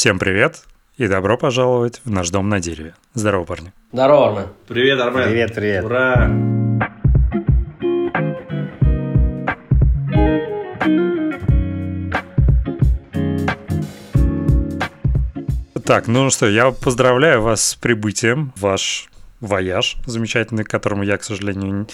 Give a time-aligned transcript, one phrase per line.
[0.00, 0.62] Всем привет
[0.96, 2.94] и добро пожаловать в наш дом на дереве.
[3.12, 3.70] Здорово, парни.
[3.92, 4.46] Здорово, Армен.
[4.66, 5.24] Привет, Армен.
[5.24, 5.84] Привет, привет.
[5.84, 6.30] Ура!
[15.84, 19.09] Так, ну что, я поздравляю вас с прибытием в ваш
[19.40, 21.86] вояж замечательный, к которому я, к сожалению,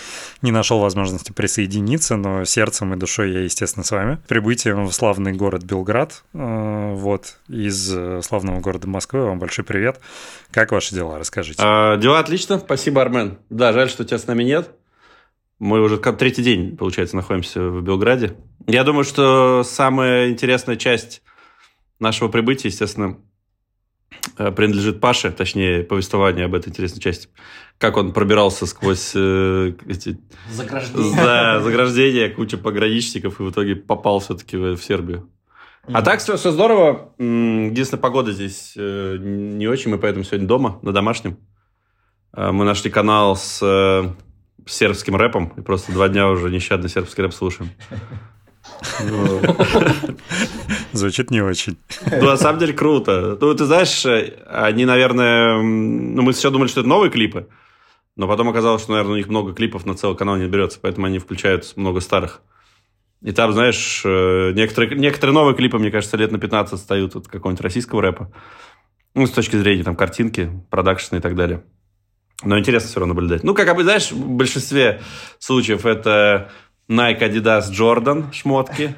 [0.43, 4.19] не нашел возможности присоединиться, но сердцем и душой я, естественно, с вами.
[4.29, 9.25] Прибытием в славный город Белград, э, вот, из э, славного города Москвы.
[9.25, 10.01] Вам большой привет.
[10.51, 11.19] Как ваши дела?
[11.19, 11.63] Расскажите.
[11.63, 13.39] А, дела отлично, спасибо, Армен.
[13.51, 14.71] Да, жаль, что тебя с нами нет.
[15.59, 18.37] Мы уже как третий день, получается, находимся в Белграде.
[18.67, 21.23] Я думаю, что самая интересная часть
[21.99, 23.17] нашего прибытия, естественно,
[24.37, 27.29] принадлежит Паше, точнее, повествование об этой интересной части.
[27.79, 30.19] Как он пробирался сквозь э, эти
[30.51, 31.17] Заграждение.
[31.17, 35.29] да, заграждения, куча пограничников, и в итоге попал все-таки в, в Сербию.
[35.93, 37.13] А так все, все здорово.
[37.19, 41.39] Единственная погода здесь э, не очень, мы поэтому сегодня дома, на домашнем.
[42.35, 44.09] Э, Мы нашли канал с э,
[44.67, 47.71] сербским рэпом, и просто два дня уже нещадно сербский рэп слушаем.
[50.93, 51.77] Звучит не очень.
[52.11, 53.37] Ну, на самом деле круто.
[53.41, 54.05] Ну, ты знаешь,
[54.47, 55.61] они, наверное...
[55.61, 57.49] Ну, мы сначала думали, что это новые клипы,
[58.17, 61.07] но потом оказалось, что, наверное, у них много клипов на целый канал не берется, поэтому
[61.07, 62.43] они включают много старых.
[63.23, 67.29] И там, знаешь, э, некоторые, некоторые новые клипы, мне кажется, лет на 15 отстают от
[67.29, 68.31] какого-нибудь российского рэпа.
[69.15, 71.65] Ну, с точки зрения там картинки, продакшена и так далее.
[72.43, 73.43] Но интересно все равно наблюдать.
[73.43, 75.01] Ну, как бы, знаешь, в большинстве
[75.39, 76.51] случаев это
[76.89, 78.95] Nike, Adidas, Jordan шмотки,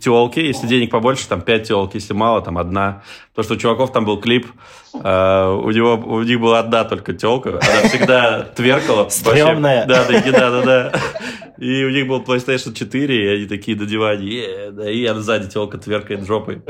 [0.00, 0.40] телки.
[0.40, 1.96] Если денег побольше, там 5 телки.
[1.96, 3.02] Если мало, там одна.
[3.34, 4.46] То, что у чуваков там был клип,
[4.94, 7.50] э, у, него, у них была одна только телка.
[7.50, 9.04] Она всегда тверкала.
[9.04, 9.18] вообще.
[9.18, 9.86] Стрёмная.
[9.86, 10.92] Да, да, да, да, да.
[11.58, 15.48] И у них был PlayStation 4, и они такие на диване, да, и она сзади
[15.48, 16.62] телка тверкает жопой.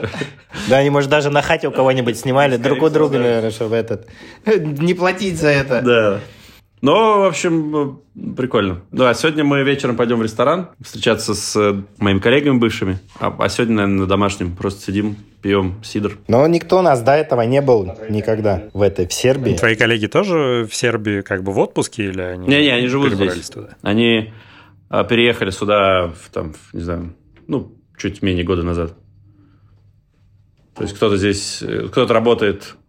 [0.68, 4.08] Да, они, может, даже на хате у кого-нибудь снимали друг у друга, наверное, чтобы этот...
[4.46, 5.82] Не платить за это.
[5.82, 6.20] Да.
[6.80, 8.82] Ну, в общем, э, прикольно.
[8.92, 12.98] Да, сегодня мы вечером пойдем в ресторан встречаться с э, моими коллегами бывшими.
[13.18, 16.18] А, а сегодня, наверное, на домашнем просто сидим, пьем сидр.
[16.28, 19.54] Но никто у нас до этого не был никогда в этой, в Сербии.
[19.54, 23.50] Твои коллеги тоже в Сербии как бы в отпуске или они Не-не, они живут здесь.
[23.50, 23.76] туда?
[23.82, 24.32] Они
[24.88, 27.14] а, переехали сюда, в, там, в, не знаю,
[27.46, 28.94] ну, чуть менее года назад.
[30.76, 32.87] То есть кто-то здесь, э, кто-то работает а,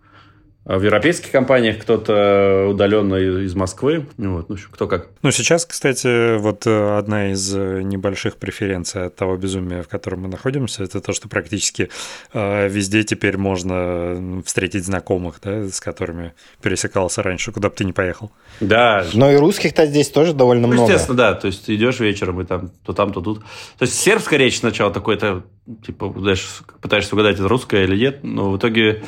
[0.66, 4.06] в европейских компаниях, кто-то удаленно из Москвы.
[4.18, 5.08] Ну, Вот, ну, кто как.
[5.24, 10.22] Ну, сейчас, кстати, вот э, одна из э, небольших преференций от того безумия, в котором
[10.22, 11.90] мы находимся, это то, что практически
[12.34, 17.92] э, везде теперь можно встретить знакомых, да, с которыми пересекался раньше, куда бы ты ни
[17.92, 18.32] поехал.
[18.60, 20.92] Да, Но и русских-то здесь тоже довольно Ну, много.
[20.92, 21.34] естественно, да.
[21.34, 23.40] То есть ты идешь вечером, и там то там, то тут.
[23.40, 25.44] То есть сербская речь сначала такой-то,
[25.86, 26.46] типа, знаешь,
[26.82, 29.04] пытаешься угадать, это русская или нет, но в итоге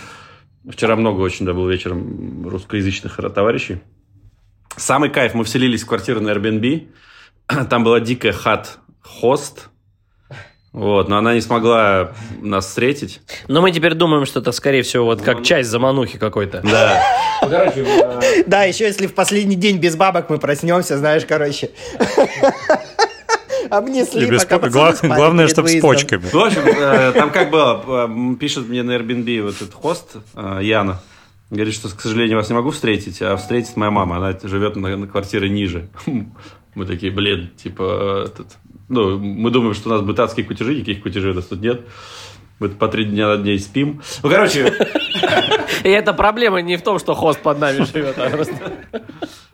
[0.70, 3.80] вчера много очень, да, было вечером русскоязычных товарищей.
[4.78, 6.88] Самый кайф, мы вселились в квартиру на Airbnb,
[7.70, 9.70] там была дикая хат-хост,
[10.74, 13.20] вот, но она не смогла нас встретить.
[13.50, 16.62] Но мы теперь думаем, что это, скорее всего, вот как часть заманухи какой-то.
[16.72, 17.04] Да.
[18.48, 21.72] Да, еще если в последний день без бабок мы проснемся, знаешь, короче.
[23.72, 26.26] Обнесли, И без пока гла- спали главное, чтобы с почками.
[26.34, 30.18] Ну, в общем, э, там как было, э, пишет мне на Airbnb вот этот хост
[30.36, 31.02] э, Яна,
[31.50, 34.98] говорит, что, к сожалению, вас не могу встретить, а встретит моя мама, она живет на,
[34.98, 35.88] на квартире ниже.
[36.76, 38.48] Мы такие, блин, типа, этот,
[38.88, 41.82] ну, мы думаем, что у нас бытацкие кутежи, никаких кутежей у нас тут нет.
[42.62, 44.04] Мы по три дня на дней спим.
[44.22, 44.72] Ну, короче,
[45.84, 48.54] И эта проблема не в том, что хост под нами живет, а просто...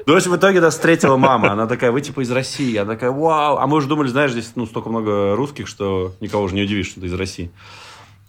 [0.05, 1.53] Ну, в общем, в итоге нас встретила мама.
[1.53, 2.75] Она такая, вы типа из России.
[2.75, 3.59] Она такая, вау.
[3.59, 6.87] А мы уже думали, знаешь, здесь ну, столько много русских, что никого уже не удивишь,
[6.87, 7.49] что ты из России.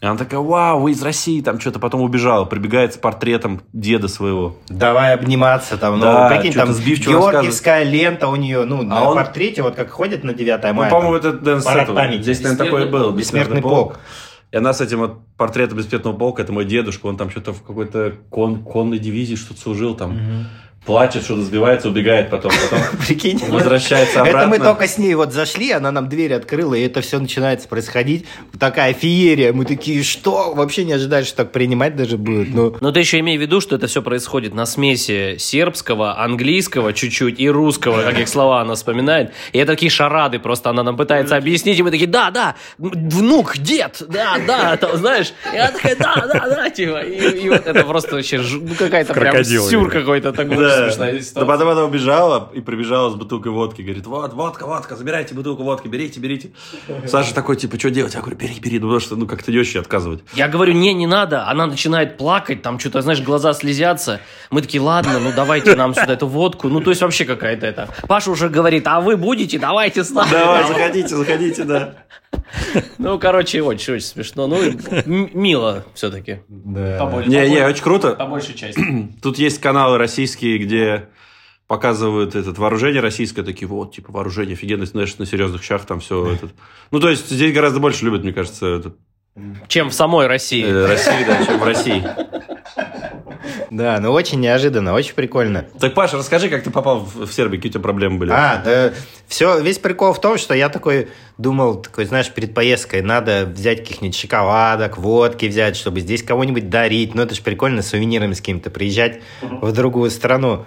[0.01, 1.41] И она такая, вау, вы из России.
[1.41, 2.45] Там что-то потом убежала.
[2.45, 4.57] Прибегает с портретом деда своего.
[4.69, 5.99] Давай обниматься там.
[5.99, 9.75] Да, ну, прикинь, что-то там сбивчиво георгиевская лента у нее, ну, на он- портрете, вот
[9.75, 10.91] как ходит на 9 Ну, мая.
[10.91, 12.23] по-моему, там, это Дэн.
[12.23, 13.11] Здесь, наверное, такое и было.
[13.11, 13.99] Бессмертный полк.
[14.51, 17.63] И она с этим вот портретом бессмертного полка, это мой дедушка, он там что-то в
[17.63, 20.17] какой-то кон- конной дивизии что-то служил там.
[20.85, 22.51] Плачет, что-то сбивается, убегает потом.
[22.71, 23.39] Потом Прикинь.
[23.49, 24.65] возвращается Это мы обратно.
[24.65, 28.25] только с ней вот зашли, она нам дверь открыла, и это все начинается происходить.
[28.59, 29.53] Такая феерия.
[29.53, 30.55] Мы такие, что?
[30.55, 32.55] Вообще не ожидали, что так принимать даже будет.
[32.55, 36.95] Ну, Но ты еще имей в виду, что это все происходит на смеси сербского, английского
[36.95, 39.33] чуть-чуть и русского, как их слова она вспоминает.
[39.53, 43.59] И это такие шарады, просто она нам пытается объяснить, и мы такие, да, да, внук,
[43.59, 45.35] дед, да, да, там, знаешь.
[45.53, 47.01] И она такая, да, да, да, типа.
[47.03, 50.68] И, и вот это просто вообще ну, какая-то прям сюр какой-то такой.
[50.69, 50.87] Да.
[50.87, 51.47] смешная Да ситуация.
[51.47, 53.83] потом она убежала и прибежала с бутылкой водки.
[53.83, 56.51] Говорит, вот, водка, водка, забирайте бутылку водки, берите, берите.
[57.07, 58.15] Саша такой, типа, что делать?
[58.15, 60.21] Я говорю, бери, бери, ну, потому что, ну, как-то не очень отказывать.
[60.35, 61.47] Я говорю, не, не надо.
[61.49, 64.21] Она начинает плакать, там что-то, знаешь, глаза слезятся.
[64.51, 66.69] Мы такие, ладно, ну давайте нам сюда эту водку.
[66.69, 67.89] Ну, то есть вообще какая-то это.
[68.07, 69.59] Паша уже говорит, а вы будете?
[69.59, 70.31] Давайте с нами.
[70.31, 71.95] Давай, заходите, заходите, да.
[72.99, 74.47] Ну, короче, очень, очень смешно.
[74.47, 74.59] Ну,
[75.07, 76.41] мило все-таки.
[76.49, 77.23] Да.
[77.27, 78.13] Не, не, очень круто.
[78.13, 79.09] По большей части.
[79.23, 81.09] Тут есть каналы российские, где
[81.67, 86.33] показывают этот вооружение российское, такие вот, типа, вооружение офигенно, знаешь, на серьезных щах там все
[86.33, 86.51] этот.
[86.91, 88.97] Ну, то есть, здесь гораздо больше любят, мне кажется, этот,
[89.69, 90.65] Чем в самой России.
[90.65, 92.03] э, России, да, чем в России.
[93.71, 95.67] Да, ну очень неожиданно, очень прикольно.
[95.79, 98.31] Так, Паша, расскажи, как ты попал в в Сербию, какие у тебя проблемы были?
[98.31, 98.93] А, да,
[99.27, 103.81] все, весь прикол в том, что я такой думал, такой, знаешь, перед поездкой надо взять
[103.81, 107.15] каких-нибудь шоколадок, водки взять, чтобы здесь кого-нибудь дарить.
[107.15, 110.65] Ну, это же прикольно, с сувенирами с кем-то приезжать в другую страну.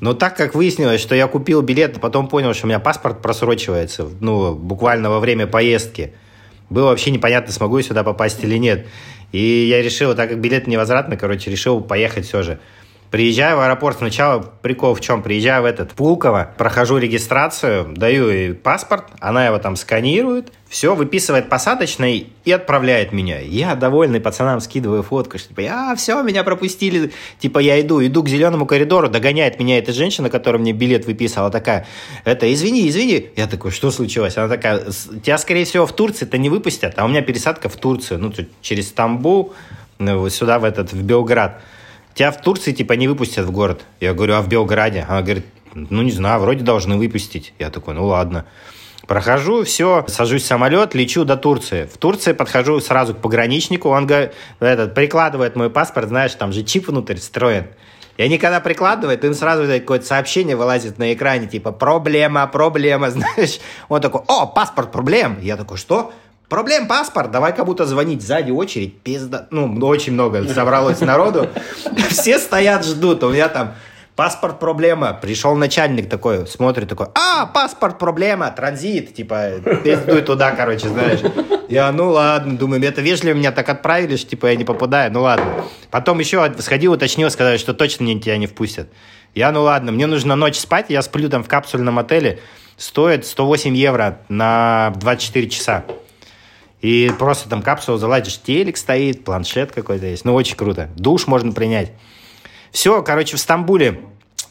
[0.00, 3.20] Но так как выяснилось, что я купил билет, а потом понял, что у меня паспорт
[3.20, 6.14] просрочивается, ну, буквально во время поездки,
[6.70, 8.86] было вообще непонятно, смогу я сюда попасть или нет.
[9.32, 12.58] И я решил, так как билет невозвратный, короче, решил поехать все же.
[13.10, 15.22] Приезжаю в аэропорт, сначала прикол в чем?
[15.22, 21.48] Приезжаю в этот Пулково, прохожу регистрацию, даю ей паспорт, она его там сканирует, все, выписывает
[21.48, 23.40] посадочный и отправляет меня.
[23.40, 27.10] Я довольный пацанам скидываю фотку, что типа, а, все, меня пропустили.
[27.38, 31.50] Типа, я иду, иду к зеленому коридору, догоняет меня эта женщина, которая мне билет выписала,
[31.50, 31.86] такая,
[32.26, 33.30] это, извини, извини.
[33.36, 34.36] Я такой, что случилось?
[34.36, 37.76] Она такая, «С- тебя, скорее всего, в Турции-то не выпустят, а у меня пересадка в
[37.76, 39.54] Турцию, ну, через Стамбул,
[39.98, 41.62] ну, сюда, в этот, в Белград.
[42.18, 43.82] Тебя в Турции, типа, не выпустят в город.
[44.00, 45.06] Я говорю, а в Белграде?
[45.08, 47.54] Она говорит, ну, не знаю, вроде должны выпустить.
[47.60, 48.44] Я такой, ну, ладно.
[49.06, 51.84] Прохожу, все, сажусь в самолет, лечу до Турции.
[51.84, 56.64] В Турции подхожу сразу к пограничнику, он говорит, этот, прикладывает мой паспорт, знаешь, там же
[56.64, 57.68] чип внутрь встроен.
[58.16, 63.60] И они когда прикладывают, им сразу какое-то сообщение вылазит на экране, типа, проблема, проблема, знаешь.
[63.88, 65.38] Он такой, о, паспорт, проблем.
[65.40, 66.12] Я такой, что?
[66.48, 68.22] Проблем паспорт, давай кому-то звонить.
[68.22, 69.48] Сзади очередь, пизда.
[69.50, 71.48] Ну, очень много собралось народу.
[72.08, 73.22] Все стоят, ждут.
[73.22, 73.74] У меня там
[74.16, 75.12] паспорт проблема.
[75.12, 81.20] Пришел начальник такой, смотрит такой, а, паспорт проблема, транзит, типа, пиздуй туда, короче, знаешь.
[81.68, 85.20] Я, ну ладно, думаю, это вежливо меня так отправили, что типа я не попадаю, ну
[85.20, 85.64] ладно.
[85.90, 88.88] Потом еще сходил, уточнил, сказали, что точно тебя не впустят.
[89.34, 92.40] Я, ну ладно, мне нужно ночь спать, я сплю там в капсульном отеле,
[92.78, 95.84] стоит 108 евро на 24 часа.
[96.80, 100.24] И просто там капсулу заладишь, телек стоит, планшет какой-то есть.
[100.24, 100.88] Ну, очень круто.
[100.96, 101.92] Душ можно принять.
[102.70, 104.00] Все, короче, в Стамбуле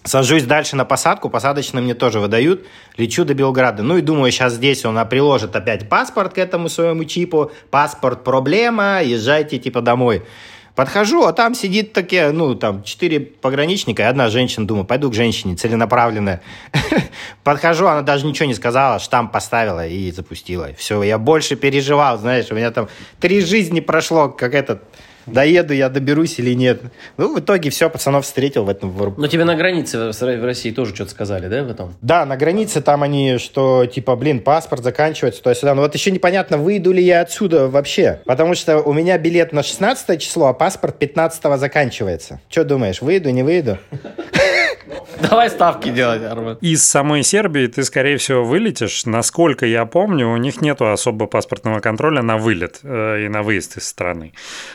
[0.04, 2.66] сажусь дальше на посадку, посадочно мне тоже выдают,
[2.98, 3.84] лечу до Белграда.
[3.84, 9.02] Ну и думаю, сейчас здесь он приложит опять паспорт к этому своему чипу, паспорт проблема,
[9.04, 10.24] езжайте типа домой.
[10.78, 14.68] Подхожу, а там сидит такие, ну, там, четыре пограничника и одна женщина.
[14.68, 16.40] Думаю, пойду к женщине, целенаправленно.
[17.44, 20.70] Подхожу, она даже ничего не сказала, штамп поставила и запустила.
[20.78, 22.90] Все, я больше переживал, знаешь, у меня там
[23.20, 24.84] три жизни прошло, как этот,
[25.28, 26.82] доеду я, доберусь или нет.
[27.18, 29.18] Ну, в итоге все, пацанов встретил в этом в.
[29.18, 31.96] Но тебе на границе в России тоже что-то сказали, да, в этом?
[32.02, 35.76] Да, на границе там они, что типа, блин, паспорт заканчивается туда-сюда.
[35.76, 38.22] Но вот еще непонятно, выйду ли я отсюда вообще.
[38.26, 42.42] Потому что у меня билет на 16 число, а паспорт 15 заканчивается.
[42.50, 43.78] Что думаешь, выйду, не выйду?
[45.22, 46.58] Давай ставки делать, Армен.
[46.62, 49.06] Из самой Сербии ты, скорее всего, вылетишь.
[49.06, 53.78] Насколько я помню, у них нету особо паспортного контроля на вылет э, и на выезд
[53.78, 54.34] из страны.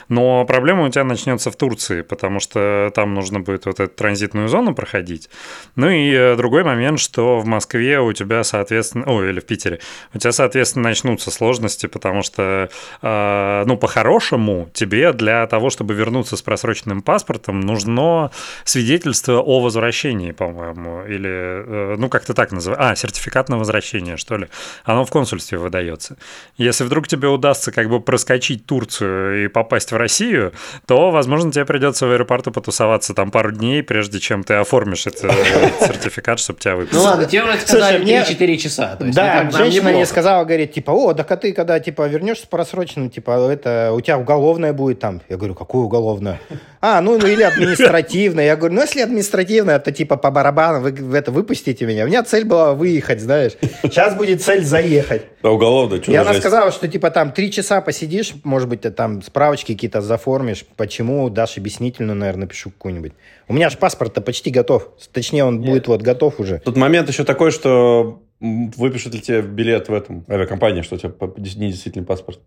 [0.09, 4.49] Но проблема у тебя начнется в Турции, потому что там нужно будет вот эту транзитную
[4.49, 5.31] зону проходить.
[5.77, 9.79] Ну и э, другой момент, что в Москве у тебя, соответственно, ой, или в Питере,
[10.13, 12.69] у тебя, соответственно, начнутся сложности, потому что,
[13.01, 18.31] э, ну, по-хорошему, тебе для того, чтобы вернуться с просроченным паспортом, нужно
[18.65, 20.02] свидетельство о возвращении,
[20.33, 24.49] по-моему, или, э, ну, как-то так называется, а, сертификат на возвращение, что ли.
[24.85, 26.17] Оно в консульстве выдается.
[26.57, 30.53] Если вдруг тебе удастся как бы проскочить Турцию и попасть в Россию,
[30.87, 35.23] то, возможно, тебе придется в аэропорту потусоваться там пару дней, прежде чем ты оформишь этот
[35.81, 36.99] сертификат, чтобы тебя выпустили.
[36.99, 38.97] Ну ладно, тебе вроде сказали Слушай, мне- 3-4 часа.
[38.97, 42.47] То есть, да, женщина мне сказала, говорит, типа, о, так а ты когда, типа, вернешься
[42.49, 45.21] просроченным, типа, это, у тебя уголовное будет там.
[45.29, 46.41] Я говорю, какое уголовное?
[46.81, 48.45] А, ну, ну или административное.
[48.45, 52.05] Я говорю, ну, если административное, то, типа, по барабану, вы в это выпустите меня.
[52.05, 53.53] У меня цель была выехать, знаешь.
[53.83, 55.23] Сейчас будет цель заехать.
[55.43, 58.91] А уголовно, что И она сказала, что, типа, там, три часа посидишь, может быть, ты
[58.91, 60.65] там справочки какие-то заформишь.
[60.77, 61.29] Почему?
[61.31, 63.13] Дашь объяснительную, наверное, напишу какую-нибудь.
[63.49, 64.89] У меня же паспорт-то почти готов.
[65.13, 66.59] Точнее, он будет вот готов уже.
[66.65, 71.11] Тут момент еще такой, что выпишут ли тебе билет в этом авиакомпании, что у тебя
[71.11, 72.41] по- недействительный паспорт.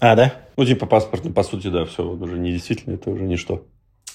[0.00, 0.34] А, да?
[0.56, 3.66] Ну, типа паспорт, ну, по сути, да, все, уже недействительный, это уже ничто.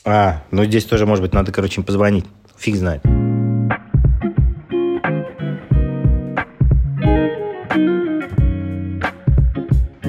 [0.06, 2.26] А, ну здесь тоже, может быть, надо, короче, им позвонить.
[2.58, 3.02] Фиг знает.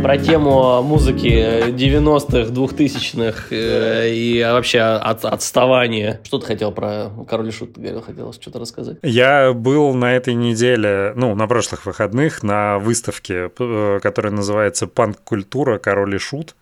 [0.05, 6.21] Про тему музыки 90-х, 2000-х э, и вообще от, отставания.
[6.25, 7.73] Что ты хотел про Король и Шут?
[7.73, 8.99] Ты говорил, хотел что-то рассказать?
[9.03, 15.79] Я был на этой неделе, ну, на прошлых выходных, на выставке, э, которая называется «Панк-культура.
[15.79, 16.55] Король и Шут».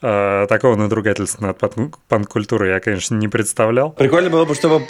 [0.00, 3.90] Э, Такого надругательства над пан- панк-культурой я, конечно, не представлял.
[3.92, 4.80] Прикольно было бы, чтобы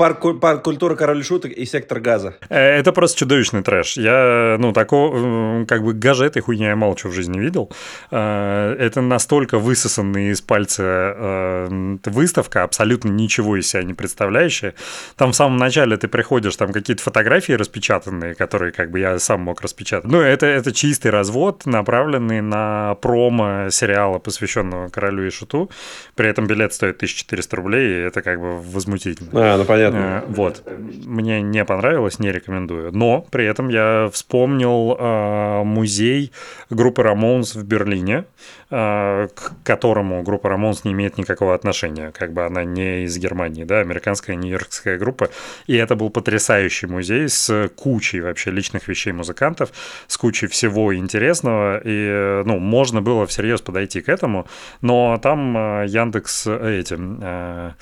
[0.63, 2.37] культуры король шуток и сектор газа.
[2.49, 3.97] Э, Это просто чудовищный трэш.
[3.97, 7.71] Я, ну, такого, как бы гажа этой хуйни я мало чего в жизни видел.
[8.11, 11.69] Э, Это настолько высосанная из пальца
[12.05, 14.75] выставка, абсолютно ничего из себя не представляющая.
[15.17, 19.41] Там в самом начале ты приходишь, там какие-то фотографии распечатанные, которые как бы я сам
[19.43, 20.11] мог распечатать.
[20.11, 25.71] Ну, это, это чистый развод, направленный на промо сериала, посвященного королю и шуту.
[26.17, 29.31] При этом билет стоит 1400 рублей, и это как бы возмутительно.
[29.33, 29.99] А, ну понятно.
[29.99, 30.63] Э, Вот.
[31.07, 32.91] Мне не понравилось, не рекомендую.
[32.93, 36.33] Но при этом я вспомнил э, музей
[36.71, 38.25] группы Рамонс в Берлине,
[38.71, 42.13] к которому группа Рамонс не имеет никакого отношения.
[42.13, 45.31] Как бы она не из Германии, да, американская нью-йоркская группа.
[45.67, 49.71] И это был потрясающий музей с кучей вообще личных вещей музыкантов,
[50.07, 51.79] с кучей всего интересного.
[51.79, 54.47] И, э, ну, можно было всерьез подойти к этому.
[54.83, 56.97] Но там э, Яндекс э, эти...
[56.99, 57.73] э,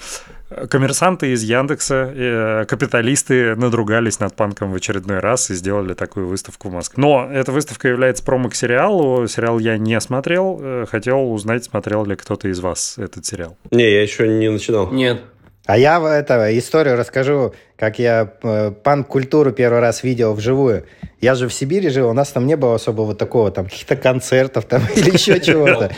[0.71, 6.69] Коммерсанты из Яндекса, э, капиталисты надругались над панком в очередной раз и сделали такую выставку
[6.69, 7.01] в Москве.
[7.03, 9.27] Но эта выставка является промо к сериалу.
[9.27, 10.61] Сериал я не смотрел.
[10.85, 13.57] Хотел узнать, смотрел ли кто-то из вас этот сериал.
[13.71, 14.93] Не, я еще не начинал.
[14.93, 15.23] Нет.
[15.67, 20.85] А я в это, историю расскажу, как я э, панк-культуру первый раз видел вживую.
[21.21, 23.97] Я же в Сибири жил, у нас там не было особо вот такого, там, каких-то
[23.97, 25.91] концертов там или еще чего-то.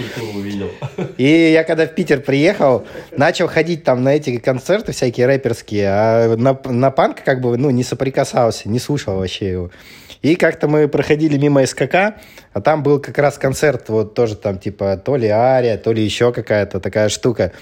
[1.18, 6.36] И я когда в Питер приехал, начал ходить там на эти концерты всякие рэперские, а
[6.36, 9.70] на, на панк как бы, ну, не соприкасался, не слушал вообще его.
[10.22, 12.16] И как-то мы проходили мимо СКК,
[12.52, 16.02] а там был как раз концерт, вот тоже там типа то ли Ария, то ли
[16.02, 17.52] еще какая-то такая штука.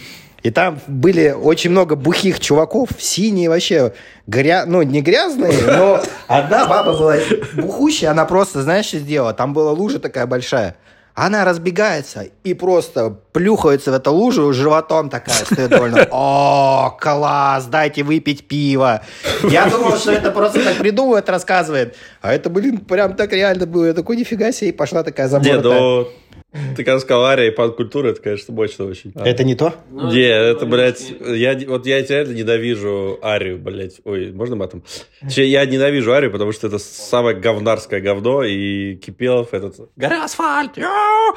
[0.43, 3.93] И там были очень много бухих чуваков, синие вообще,
[4.27, 4.65] гря...
[4.65, 7.17] ну, не грязные, но одна баба была
[7.55, 9.33] бухущая, она просто, знаешь, что сделала?
[9.33, 10.77] Там была лужа такая большая.
[11.19, 16.07] Она разбегается и просто плюхается в эту лужу, животом такая стоит довольно.
[16.11, 19.01] О, класс, дайте выпить пиво.
[19.43, 21.97] Я думал, что это просто так придумывает, рассказывает.
[22.21, 23.87] А это, блин, прям так реально было.
[23.87, 25.81] Я такой, нифига себе, и пошла такая заморотая.
[25.81, 26.09] ну,
[26.76, 29.12] ты когда сказал Ария и панк-культура, это, конечно, мощно очень.
[29.14, 29.75] Это не то?
[29.90, 34.00] Не, это, блядь, я, вот я реально ненавижу Арию, блядь.
[34.05, 34.83] Ой, можно матом?
[35.23, 39.90] Я ненавижу Арию, потому что это самое говнарское говно, и Кипелов этот...
[39.97, 40.76] Горя асфальт!
[40.76, 41.35] я!»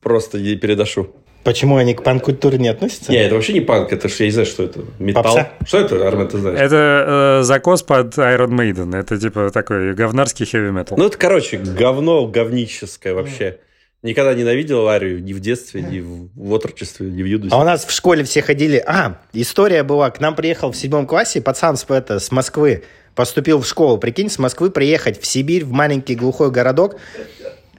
[0.00, 1.14] Просто не передошу.
[1.46, 3.12] Почему они к панк-культуре не относятся?
[3.12, 4.80] Не, это вообще не панк, это ж я не знаю, что это.
[4.98, 5.22] Металл.
[5.22, 5.52] Попса?
[5.64, 6.58] Что это, Армен, ты знаешь?
[6.58, 8.96] Это э, закос под Iron Maiden.
[8.96, 10.94] Это типа такой говнарский heavy metal.
[10.96, 13.60] Ну, это, короче, говно говническое вообще.
[14.06, 17.52] Никогда ненавидел Арию ни в детстве, ни в, в отрочестве, ни в юности.
[17.52, 18.80] А у нас в школе все ходили...
[18.86, 20.10] А, история была.
[20.10, 22.84] К нам приехал в седьмом классе пацан с, это, с Москвы.
[23.16, 23.98] Поступил в школу.
[23.98, 27.00] Прикинь, с Москвы приехать в Сибирь, в маленький глухой городок.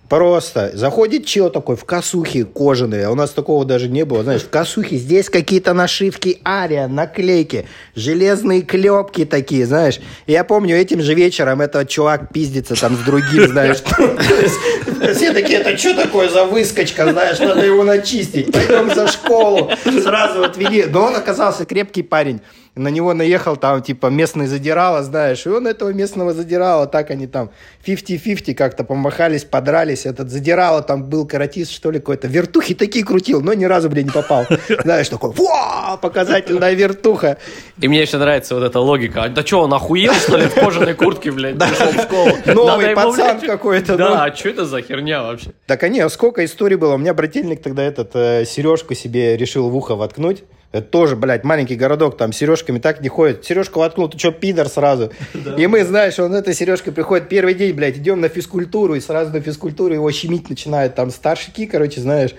[0.10, 4.44] Просто заходит чел такой в косухе кожаные, а у нас такого даже не было, знаешь,
[4.44, 10.00] в косухе здесь какие-то нашивки Ария, наклейки, железные клепки такие, знаешь.
[10.26, 13.78] Я помню, этим же вечером этот чувак пиздится там с другим, знаешь.
[15.16, 20.44] Все такие, это что такое за выскочка, знаешь, надо его начистить, пойдем за школу, сразу
[20.44, 20.86] отвели.
[20.86, 22.40] Но он оказался крепкий парень.
[22.78, 27.28] На него наехал там, типа, местный задирала, знаешь, и он этого местного задирала, так они
[27.28, 27.52] там
[27.86, 30.06] 50-50 как-то помахались, подрались.
[30.06, 32.28] Этот задирала там был каратист, что ли, какой-то.
[32.28, 34.46] Вертухи такие крутил, но ни разу, блин, не попал.
[34.84, 37.38] Знаешь, такой, «Во, показательная вертуха.
[37.82, 39.24] И мне еще нравится вот эта логика.
[39.24, 42.30] А Да что, он охуел, что ли, в кожаной куртке, блядь, пришел в школу?
[42.68, 43.98] Новый пацан какой-то.
[43.98, 45.52] Да, а что это за херня вообще?
[45.66, 46.96] Так, а не, сколько историй было.
[46.96, 50.44] У меня брательник тогда этот э, сережку себе решил в ухо воткнуть.
[50.74, 53.46] Это тоже, блядь, маленький городок, там сережками так не ходят.
[53.46, 55.12] Сережку воткнул, ты что, пидор сразу?
[55.58, 59.32] И мы, знаешь, он этой сережкой приходит первый день, блядь, идем на физкультуру, и сразу
[59.32, 60.96] на физкультуру его щемить начинают.
[60.96, 62.36] Там старшики, короче, знаешь.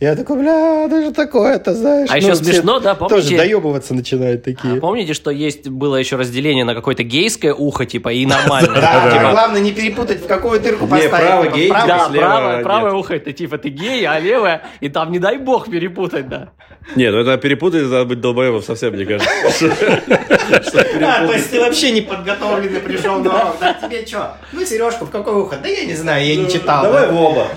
[0.00, 2.08] Я такой, бля, даже такое-то, знаешь.
[2.08, 3.16] А еще все смешно, да, помните?
[3.16, 4.76] Тоже доебываться начинают такие.
[4.76, 8.80] А помните, что есть было еще разделение на какое-то гейское ухо, типа, и нормальное?
[8.80, 11.10] Да, Типа, главное не перепутать, в какую дырку поставить.
[11.10, 11.68] право Типа, гей.
[11.70, 12.62] Да, слева правое, нет.
[12.64, 16.50] правое ухо это типа ты гей, а левое, и там не дай бог перепутать, да.
[16.94, 19.72] Не, ну это перепутать, надо быть долбоебом совсем, мне кажется.
[20.30, 23.74] А, то есть ты вообще не подготовленный пришел на урок, да?
[23.74, 24.36] Тебе что?
[24.52, 25.56] Ну, сережку в какое ухо?
[25.62, 26.84] Да я не знаю, я не читал.
[26.84, 27.12] Давай да.
[27.12, 27.48] в оба.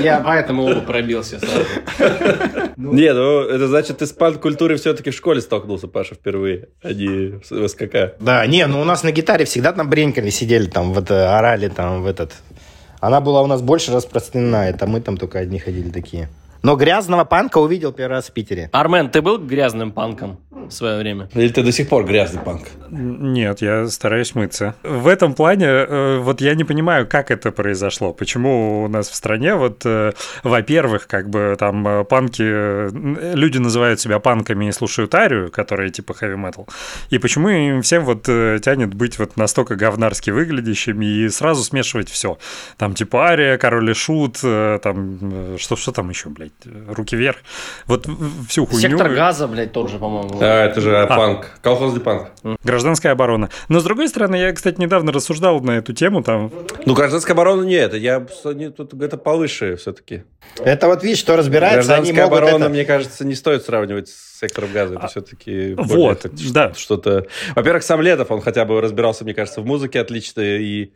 [0.00, 1.64] Я поэтому оба пробился сразу.
[2.76, 7.40] Не, ну это значит, ты с панк-культурой все-таки в школе столкнулся, Паша, впервые, а не
[7.48, 8.16] в СКК.
[8.18, 11.68] Да, не, ну у нас на гитаре всегда там бренькали, сидели там, вот э, орали
[11.68, 12.32] там в этот.
[13.00, 16.28] Она была у нас больше распространена, это мы там только одни ходили такие.
[16.62, 18.70] Но грязного панка увидел первый раз в Питере.
[18.72, 21.28] Армен, ты был грязным панком в свое время?
[21.34, 22.68] Или ты до сих пор грязный панк?
[22.90, 24.74] Нет, я стараюсь мыться.
[24.82, 28.12] В этом плане, э, вот я не понимаю, как это произошло.
[28.12, 30.12] Почему у нас в стране, вот, э,
[30.44, 32.90] во-первых, как бы там э, панки, э,
[33.34, 36.68] люди называют себя панками и слушают арию, которая типа хэви метал.
[37.10, 42.08] И почему им всем вот э, тянет быть вот настолько говнарски выглядящими и сразу смешивать
[42.08, 42.38] все.
[42.76, 46.51] Там типа ария, король и шут, э, там, э, что, что там еще, блядь,
[46.88, 47.38] руки вверх.
[47.86, 48.06] Вот
[48.48, 48.90] всю хуйню.
[48.90, 50.38] Сектор газа, блядь, тоже, по-моему.
[50.38, 51.50] Да, это же панк.
[51.62, 52.30] Колхозный панк.
[52.64, 53.50] Гражданская оборона.
[53.68, 56.52] Но с другой стороны, я, кстати, недавно рассуждал на эту тему, там,
[56.86, 60.24] Ну, гражданская оборона нет, я, не, тут это повыше все-таки.
[60.58, 62.72] Это вот видишь, что разбирается, они Гражданская могут оборона, это...
[62.72, 64.94] мне кажется, не стоит сравнивать с сектором газа.
[64.96, 66.74] Это все-таки вот, да.
[66.74, 67.26] что-то...
[67.54, 70.92] Во-первых, сам Летов, он хотя бы разбирался, мне кажется, в музыке отлично и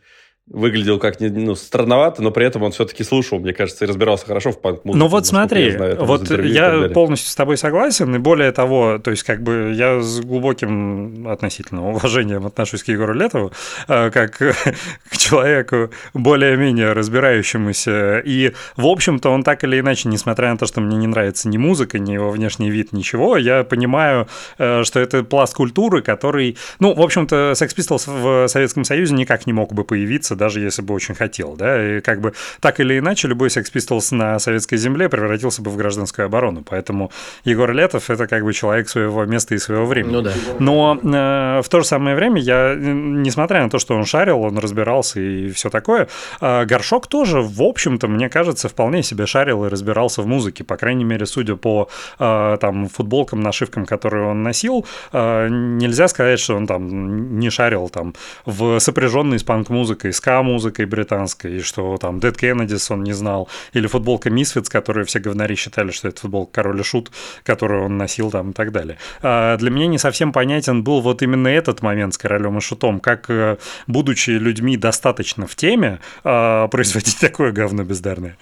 [0.48, 4.26] выглядел как не- ну, странновато, но при этом он все-таки слушал, мне кажется, и разбирался
[4.26, 4.98] хорошо в панк-музыке.
[4.98, 9.10] Ну вот смотри, я знаю, вот я полностью с тобой согласен, и более того, то
[9.10, 13.52] есть как бы я с глубоким относительно уважением отношусь к Егору Летову,
[13.88, 14.38] э, как
[15.10, 20.80] к человеку более-менее разбирающемуся, и в общем-то он так или иначе, несмотря на то, что
[20.80, 25.24] мне не нравится ни музыка, ни его внешний вид, ничего, я понимаю, э, что это
[25.24, 29.82] пласт культуры, который, ну, в общем-то, Sex Pistols в Советском Союзе никак не мог бы
[29.82, 33.72] появиться, даже если бы очень хотел, да, и как бы так или иначе любой Sex
[33.72, 37.10] Pistols на советской земле превратился бы в гражданскую оборону, поэтому
[37.44, 40.12] Егор Летов это как бы человек своего места и своего времени.
[40.12, 40.32] Ну да.
[40.58, 44.58] Но э, в то же самое время я, несмотря на то, что он шарил, он
[44.58, 46.08] разбирался и все такое,
[46.40, 50.64] э, Горшок тоже, в общем-то, мне кажется, вполне себе шарил и разбирался в музыке.
[50.64, 51.88] По крайней мере, судя по
[52.18, 57.88] э, там футболкам, нашивкам, которые он носил, э, нельзя сказать, что он там не шарил
[57.88, 58.14] там
[58.44, 63.86] в сопряженной с панк-музыкой, ска-музыкой британской, и что там Dead Kennedys он не знал, или
[63.86, 67.12] футболка Misfits, которую все говнари считали, что это футболка Король и Шут,
[67.44, 68.98] которую он носил там и так далее.
[69.22, 72.98] А для меня не совсем понятен был вот именно этот момент с Королем и Шутом,
[72.98, 78.36] как, э, будучи людьми достаточно в теме, а, производить такое говно бездарное.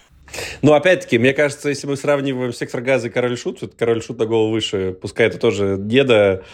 [0.62, 4.18] Ну, опять-таки, мне кажется, если мы сравниваем сектор газа и король шут, то король шут
[4.18, 4.96] на голову выше.
[5.00, 6.44] Пускай это тоже деда,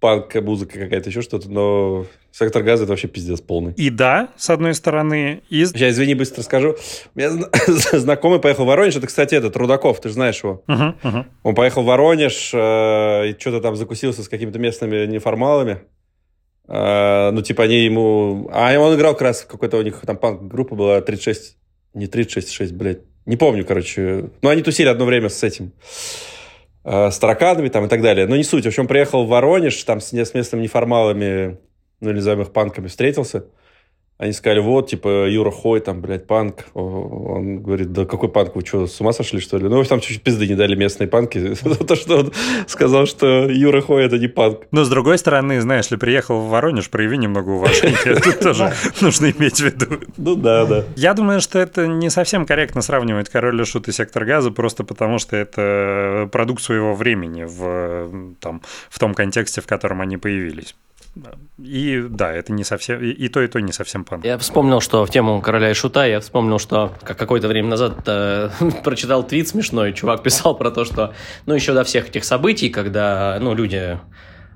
[0.00, 3.72] панк, музыка какая-то, еще что-то, но сектор газа это вообще пиздец полный.
[3.72, 6.76] И да, с одной стороны, и Сейчас, извини, быстро скажу.
[7.14, 7.48] У меня зна-
[7.98, 8.96] знакомый поехал в Воронеж.
[8.96, 10.62] Это, кстати, этот Рудаков, ты же знаешь его.
[10.66, 11.26] Мгм, мгм.
[11.42, 15.80] Он поехал в Воронеж э, и что-то там закусился с какими-то местными неформалами.
[16.68, 18.48] Э, ну, типа, они ему...
[18.52, 21.56] А он играл как раз в какой-то у них там панк-группа была 36...
[21.94, 23.00] Не 36-6, блядь.
[23.26, 24.30] Не помню, короче.
[24.42, 25.72] Но они тусили одно время с этим.
[25.72, 26.37] э,
[26.88, 28.26] с тараканами там и так далее.
[28.26, 28.64] Но не суть.
[28.64, 31.58] В общем, приехал в Воронеж, там с, с местными неформалами,
[32.00, 33.46] ну, или назовем их панками, встретился.
[34.18, 36.66] Они сказали, вот, типа, Юра Хой, там, блядь, панк.
[36.74, 39.68] Он говорит, да какой панк, вы что, с ума сошли, что ли?
[39.68, 42.32] Ну, там чуть-чуть пизды не дали местные панки за то, что он
[42.66, 44.62] сказал, что Юра Хой это не панк.
[44.72, 47.96] Но с другой стороны, знаешь, ли приехал в Воронеж, прояви немного уважения.
[48.04, 49.86] Это тоже нужно иметь в виду.
[50.16, 50.84] Ну, да, да.
[50.96, 54.82] Я думаю, что это не совсем корректно сравнивать «Король и Шут» и «Сектор газа», просто
[54.82, 60.74] потому что это продукт своего времени в, там, в том контексте, в котором они появились.
[61.58, 63.02] И да, это не совсем...
[63.02, 64.24] И, и то, и то не совсем панк.
[64.24, 67.98] Я вспомнил, что в тему короля и шута, я вспомнил, что как какое-то время назад
[68.06, 68.50] э,
[68.84, 71.14] прочитал твит смешной, чувак писал про то, что,
[71.46, 73.98] ну, еще до всех этих событий, когда, ну, люди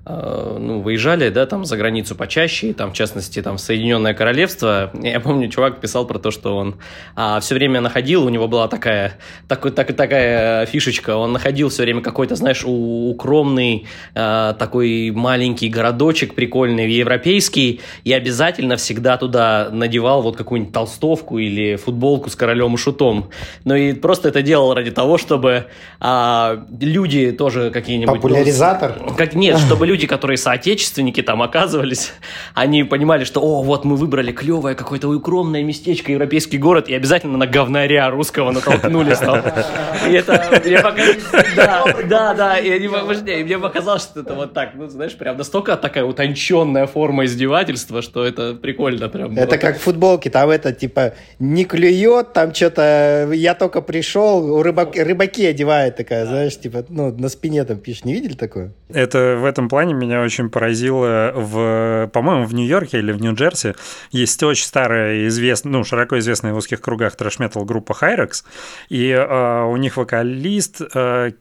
[0.05, 4.91] ну, выезжали, да, там, за границу почаще, и там, в частности, там, в Соединенное Королевство.
[5.03, 6.77] Я помню, чувак писал про то, что он
[7.15, 11.83] а, все время находил, у него была такая, такой, так, такая фишечка, он находил все
[11.83, 19.69] время какой-то, знаешь, у- укромный э, такой маленький городочек прикольный, европейский, и обязательно всегда туда
[19.71, 23.31] надевал вот какую-нибудь толстовку или футболку с королем и шутом.
[23.65, 25.67] Ну и просто это делал ради того, чтобы
[26.01, 28.15] а, люди тоже какие-нибудь...
[28.15, 28.95] ну, Популяризатор?
[29.17, 32.12] как, нет, чтобы люди, которые соотечественники там оказывались,
[32.55, 37.37] они понимали, что, о, вот мы выбрали клевое какое-то укромное местечко, европейский город, и обязательно
[37.37, 39.42] на говнаря русского натолкнулись там.
[40.09, 40.33] И это
[40.64, 45.37] мне показалось, да, да, да, и мне показалось, что это вот так, ну, знаешь, прям
[45.37, 49.37] настолько такая утонченная форма издевательства, что это прикольно прям.
[49.37, 54.62] Это как в футболке, там это типа не клюет, там что-то я только пришел, у
[54.62, 58.72] рыбак- рыбаки одевают такая, знаешь, типа, ну, на спине там пишешь, не видели такое?
[58.88, 63.75] Это в этом плане плане меня очень поразило в, по-моему, в Нью-Йорке или в Нью-Джерси.
[64.12, 68.45] Есть очень старая, известная, ну, широко известная в узких кругах трэш-метал группа Hyrex,
[68.90, 71.33] и э, у них вокалист э,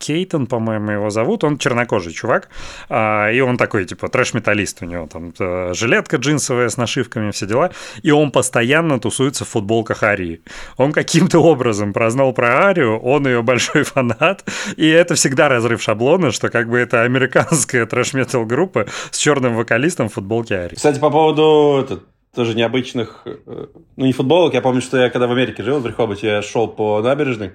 [0.00, 2.48] Кейтон, по-моему, его зовут, он чернокожий чувак,
[2.88, 7.46] а, и он такой, типа, трэш-металлист, у него там э, жилетка джинсовая с нашивками, все
[7.46, 7.70] дела,
[8.02, 10.40] и он постоянно тусуется в футболках Арии.
[10.78, 14.44] Он каким-то образом прознал про Арию, он ее большой фанат,
[14.76, 20.08] и это всегда разрыв шаблона, что как бы это американская трэш-метал группа с черным вокалистом
[20.08, 20.76] в футболке Арии.
[20.76, 22.00] Кстати, по поводу это,
[22.34, 25.86] тоже необычных, э, ну не футболок, я помню, что я когда в Америке жил, в
[25.86, 27.52] Рихоботе, я шел по набережной,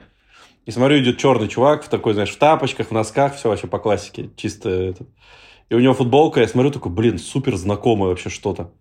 [0.66, 3.80] и смотрю, идет черный чувак в такой, знаешь, в тапочках, в носках, все вообще по
[3.80, 5.08] классике, чисто этот.
[5.70, 8.72] И у него футболка, я смотрю, такой, блин, супер знакомое вообще что-то.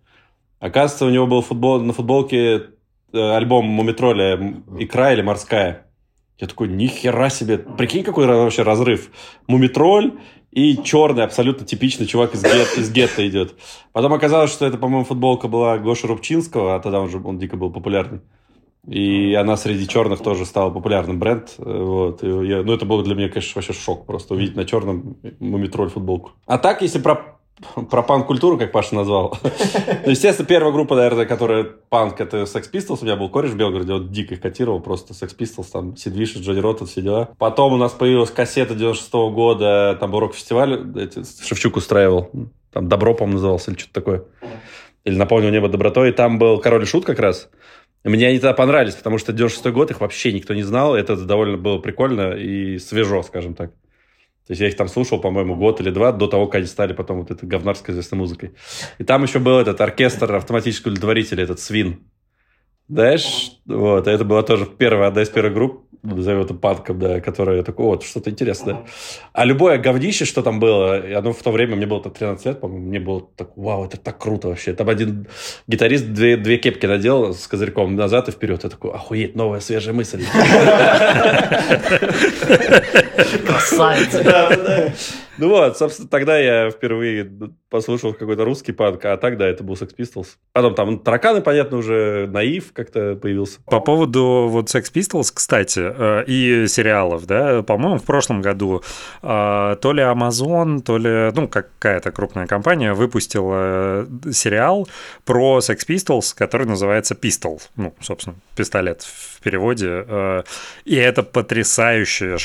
[0.59, 2.69] Оказывается, у него был футбол, на футболке
[3.13, 5.85] э, альбом Мумитроля «Икра» или «Морская».
[6.37, 9.09] Я такой, нихера себе, прикинь, какой вообще разрыв.
[9.47, 10.19] Мумитроль
[10.51, 13.55] и черный, абсолютно типичный чувак из, гет, из гетто идет.
[13.93, 17.55] Потом оказалось, что это, по-моему, футболка была Гоши Рубчинского, а тогда он же он дико
[17.57, 18.21] был популярный.
[18.87, 21.53] И она среди черных тоже стала популярным бренд.
[21.57, 22.23] Вот.
[22.23, 25.89] И я, ну, это было для меня, конечно, вообще шок просто увидеть на черном Мумитроль
[25.89, 26.31] футболку.
[26.45, 27.37] А так, если про,
[27.89, 29.37] про панк-культуру, как Паша назвал.
[30.05, 32.99] ну, естественно, первая группа, наверное, которая панк, это Sex Pistols.
[33.01, 36.13] У меня был кореш в Белгороде, он дико их котировал, просто Sex Pistols, там, Сид
[36.13, 37.29] Вишес, Джонни Роттен, все дела.
[37.39, 41.09] Потом у нас появилась кассета 96 -го года, там был рок-фестиваль,
[41.43, 42.29] Шевчук устраивал.
[42.71, 44.23] Там Добро, по-моему, назывался, или что-то такое.
[45.05, 46.09] Или Наполнил небо добротой.
[46.09, 47.49] И там был Король и Шут как раз.
[48.05, 50.95] Мне они тогда понравились, потому что 96 год их вообще никто не знал.
[50.95, 53.71] Это довольно было прикольно и свежо, скажем так.
[53.71, 56.93] То есть я их там слушал, по-моему, год или два до того, как они стали
[56.93, 58.53] потом вот этой говнарской известной музыкой.
[58.99, 62.03] И там еще был этот оркестр автоматического удовлетворителя, этот свин.
[62.87, 67.63] Знаешь, вот, это была тоже первая, одна из первых групп, назовем это панком, да, которая
[67.63, 68.85] такой, вот, что-то интересное.
[69.33, 72.59] А любое говнище, что там было, оно в то время, мне было там 13 лет,
[72.59, 74.73] по-моему, мне было так, вау, это так круто вообще.
[74.73, 75.27] Там один
[75.67, 78.63] гитарист две, две кепки надел с козырьком назад и вперед.
[78.63, 80.23] Я такой, охуеть, новая свежая мысль.
[83.45, 84.93] Красавец.
[85.37, 87.29] Ну вот, собственно, тогда я впервые
[87.69, 90.27] послушал какой-то русский панк, а тогда это был Sex Pistols.
[90.53, 93.59] Потом там тараканы, понятно, уже наив как-то появился.
[93.65, 98.81] По поводу вот Sex Pistols, кстати, э, и сериалов, да, по-моему, в прошлом году
[99.21, 104.87] э, то ли Amazon, то ли, ну, какая-то крупная компания выпустила сериал
[105.25, 110.05] про Sex Pistols, который называется Pistol, ну, собственно, пистолет в переводе.
[110.07, 110.43] Э,
[110.85, 112.37] и это потрясающее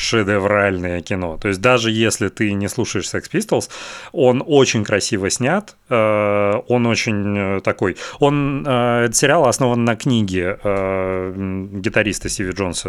[0.61, 1.39] шедевральное кино.
[1.39, 3.71] То есть даже если ты не слушаешь Sex Pistols,
[4.13, 7.97] он очень красиво снят, он очень э, такой...
[8.19, 12.89] Он, этот сериал основан на книге гитариста Стиви Джонса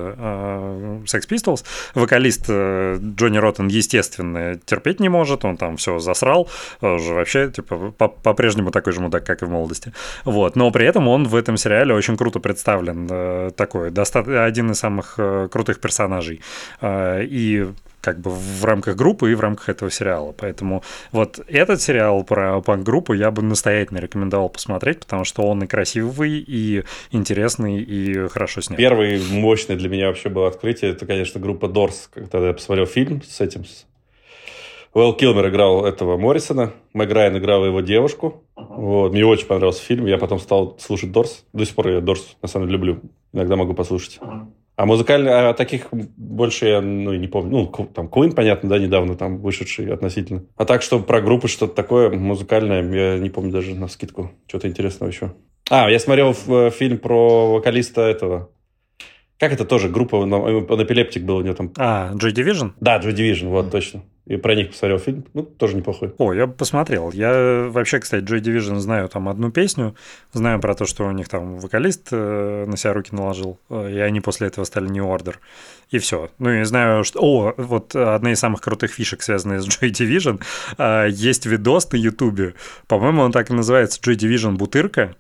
[1.06, 1.66] Sex Pistols.
[1.96, 6.50] Вокалист Джонни Роттен, естественно, терпеть не может, он там все засрал,
[6.82, 9.94] уже вообще, типа, по-прежнему такой же мудак, как и в молодости.
[10.26, 10.56] Вот.
[10.56, 15.48] Но при этом он в этом сериале очень круто представлен такой, один из самых э,
[15.52, 16.42] крутых персонажей.
[16.82, 17.68] Э, и
[18.02, 20.34] как бы в рамках группы и в рамках этого сериала.
[20.38, 25.68] Поэтому вот этот сериал про панк-группу я бы настоятельно рекомендовал посмотреть, потому что он и
[25.68, 28.78] красивый, и интересный, и хорошо снят.
[28.78, 33.22] Первый мощный для меня вообще было открытие, это, конечно, группа Дорс, когда я посмотрел фильм
[33.22, 33.64] с этим,
[34.94, 38.44] Уэлл Килмер играл этого Моррисона, Мэг Райан играл его девушку.
[38.58, 39.14] Вот.
[39.14, 40.06] Мне очень понравился фильм.
[40.06, 41.46] Я потом стал слушать Дорс.
[41.54, 43.02] До сих пор я Дорс, на самом деле, люблю.
[43.32, 44.20] Иногда могу послушать.
[44.82, 47.52] А музыкально, а таких больше я ну, не помню.
[47.52, 50.44] Ну, там Queen, понятно, да, недавно там вышедший относительно.
[50.58, 54.32] А так, что про группы что-то такое музыкальное, я не помню даже на скидку.
[54.48, 55.34] Что-то интересного еще.
[55.70, 58.50] А, я смотрел э, фильм про вокалиста этого.
[59.38, 61.72] Как это тоже группа, он эпилептик был у него там.
[61.78, 62.72] А, Joy Division?
[62.80, 64.02] Да, Joy Division, вот, точно.
[64.32, 65.26] И про них посмотрел фильм.
[65.34, 66.14] Ну, тоже неплохой.
[66.18, 67.12] О, я посмотрел.
[67.12, 69.94] Я вообще, кстати, Joy Division знаю там одну песню.
[70.32, 73.60] Знаю про то, что у них там вокалист э, на себя руки наложил.
[73.70, 75.36] Э, и они после этого стали New Order.
[75.90, 76.30] И все.
[76.40, 77.20] Ну, и знаю, что...
[77.20, 80.42] О, вот одна из самых крутых фишек, связанная с Joy Division.
[80.78, 82.54] Э, есть видос на Ютубе.
[82.88, 85.14] По-моему, он так и называется Joy Division Бутырка.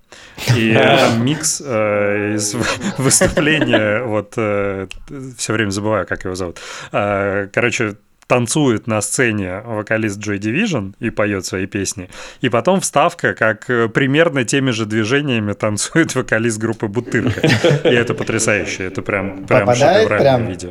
[0.55, 0.71] И
[1.19, 2.55] микс из
[2.97, 6.61] выступления, вот все время забываю, как его зовут.
[6.91, 7.97] Короче,
[8.31, 13.89] танцует на сцене вокалист Joy Division и поет свои песни, и потом вставка, как э,
[13.89, 17.41] примерно теми же движениями танцует вокалист группы Бутырка.
[17.83, 20.47] И это потрясающе, это прям, прям Попадает прям...
[20.47, 20.69] видео.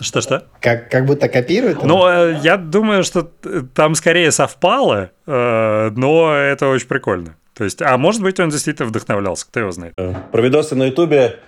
[0.00, 0.46] Что-что?
[0.62, 1.82] Как, как будто копирует?
[1.82, 3.30] Ну, э, я думаю, что
[3.74, 7.36] там скорее совпало, э, но это очень прикольно.
[7.52, 9.94] То есть, а может быть, он действительно вдохновлялся, кто его знает.
[9.96, 11.40] Про видосы на Ютубе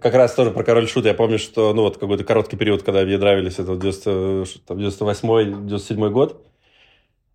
[0.00, 1.04] как раз тоже про Король Шут.
[1.06, 6.44] Я помню, что, ну, вот какой-то короткий период, когда мне нравились, это 98-97 год.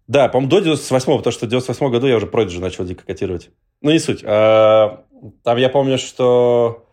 [0.07, 3.51] Да, по-моему, до 98-го, потому что в 98 году я уже Prodigy начал дико котировать.
[3.81, 4.21] Ну, не суть.
[4.23, 5.05] А,
[5.43, 6.85] там я помню, что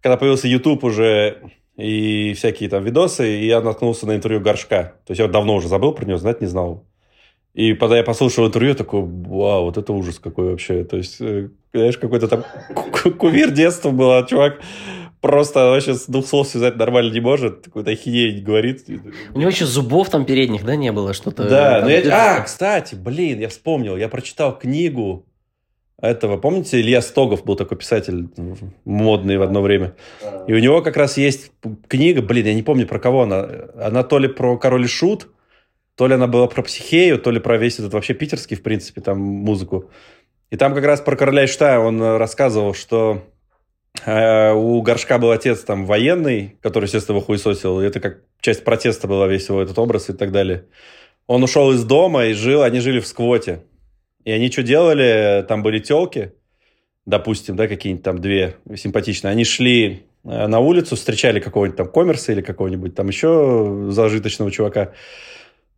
[0.00, 1.42] когда появился YouTube уже
[1.76, 4.94] и всякие там видосы, и я наткнулся на интервью Горшка.
[5.06, 6.84] То есть я давно уже забыл про него, знать не знал.
[7.58, 10.84] И когда я послушал интервью, такой, вау, вот это ужас какой вообще.
[10.84, 12.44] То есть, э, знаешь, какой-то там
[13.18, 14.60] кумир детства был, а чувак
[15.20, 18.84] просто вообще с двух слов связать нормально не может, какой-то ахинею говорит.
[19.34, 21.12] У него еще зубов там передних, да, не было?
[21.12, 21.48] Что-то...
[21.48, 22.36] Да, ну я...
[22.36, 25.26] А, кстати, блин, я вспомнил, я прочитал книгу
[26.00, 28.28] этого, помните, Илья Стогов был такой писатель
[28.84, 29.96] модный в одно время.
[30.46, 31.50] И у него как раз есть
[31.88, 33.48] книга, блин, я не помню про кого она.
[33.82, 35.26] Она то ли про Король и Шут,
[35.98, 39.00] то ли она была про психею, то ли про весь этот вообще питерский, в принципе,
[39.00, 39.90] там музыку.
[40.48, 43.24] И там как раз про короля Шута он рассказывал, что
[44.06, 47.80] э, у Горшка был отец там военный, который, естественно, его хуесосил.
[47.80, 50.66] И это как часть протеста была весь его этот образ и так далее.
[51.26, 53.64] Он ушел из дома и жил, они жили в сквоте.
[54.22, 55.44] И они что делали?
[55.48, 56.32] Там были телки,
[57.06, 59.32] допустим, да, какие-нибудь там две симпатичные.
[59.32, 64.92] Они шли э, на улицу, встречали какого-нибудь там коммерса или какого-нибудь там еще зажиточного чувака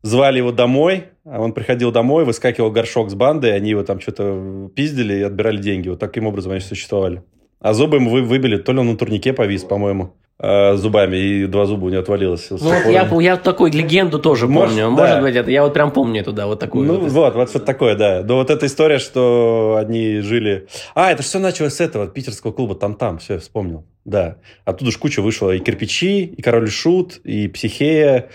[0.03, 4.71] звали его домой, а он приходил домой, выскакивал горшок с бандой, они его там что-то
[4.75, 5.89] пиздили и отбирали деньги.
[5.89, 7.23] Вот таким образом они существовали.
[7.61, 11.47] А зубы ему вы, выбили, то ли он на турнике повис, по-моему, э, зубами, и
[11.47, 12.49] два зуба у него отвалилось.
[12.49, 14.97] Ну, вот я, я такую легенду тоже Может, помню.
[14.97, 15.03] да.
[15.03, 16.87] Может быть, это я вот прям помню эту, да, вот такую.
[16.87, 17.13] Ну, вот.
[17.13, 18.23] вот, вот что-то такое, да.
[18.25, 20.69] Но вот эта история, что они жили...
[20.95, 23.85] А, это все началось с этого, питерского клуба «Там-там», все, я вспомнил.
[24.07, 24.39] Да.
[24.65, 28.31] Оттуда ж куча вышло и «Кирпичи», и «Король и Шут», и «Психея»,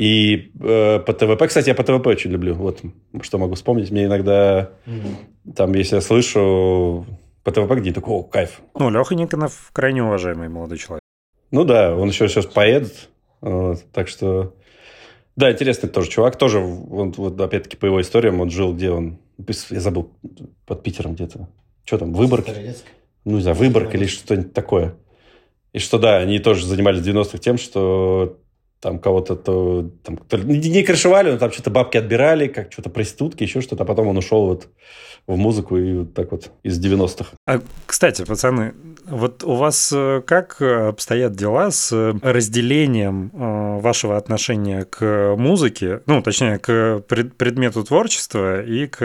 [0.00, 2.54] и э, ПТВП, кстати, я ПТВП очень люблю.
[2.54, 2.80] Вот
[3.20, 3.90] что могу вспомнить.
[3.90, 5.52] Мне иногда, mm-hmm.
[5.54, 7.04] там, если я слышу
[7.44, 8.62] ПТВП где такой, о, кайф.
[8.78, 11.02] Ну, Леха Никонов крайне уважаемый молодой человек.
[11.50, 13.10] Ну да, он еще сейчас поедет.
[13.42, 14.54] Вот, так что...
[15.36, 16.36] Да, интересный тоже чувак.
[16.36, 19.18] Тоже, он, вот опять-таки по его историям, он жил, где он...
[19.68, 20.14] Я забыл,
[20.64, 21.50] под Питером где-то.
[21.84, 22.46] Что там, Выборг?
[23.26, 24.94] Ну, не знаю, Выборг или что-нибудь такое.
[25.74, 28.38] И что, да, они тоже занимались в 90-х тем, что
[28.80, 33.42] там кого-то то, там, то, не крышевали, но там что-то бабки отбирали, как что-то проститутки,
[33.42, 34.68] еще что-то, а потом он ушел вот
[35.26, 37.30] в музыку и вот так вот из 90-х.
[37.46, 44.84] А, кстати, пацаны, вот у вас э, как обстоят дела с разделением э, вашего отношения
[44.84, 49.02] к музыке, ну, точнее, к предмету творчества и к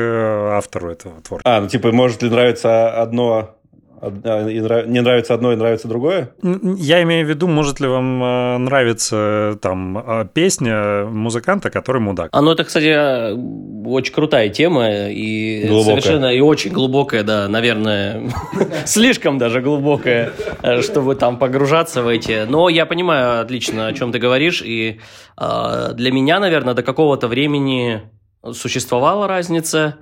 [0.53, 1.57] автору этого творчества?
[1.57, 3.54] А, ну, типа, может ли нравиться одно
[4.09, 6.31] не нравится одно и нравится другое?
[6.41, 12.29] Я имею в виду, может ли вам э, нравиться там э, песня музыканта, который мудак?
[12.31, 13.31] А ну это, кстати,
[13.87, 16.01] очень крутая тема и глубокая.
[16.01, 18.29] совершенно и очень глубокая, да, наверное,
[18.85, 22.45] слишком даже глубокая, э, чтобы там погружаться в эти.
[22.47, 24.99] Но я понимаю отлично, о чем ты говоришь, и
[25.37, 28.03] для меня, наверное, до какого-то времени
[28.53, 29.97] существовала разница.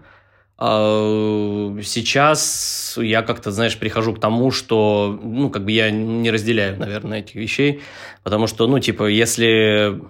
[0.65, 6.79] А, сейчас я как-то, знаешь, прихожу к тому, что, ну, как бы я не разделяю,
[6.79, 7.81] наверное, этих вещей,
[8.23, 10.01] потому что, ну, типа, если,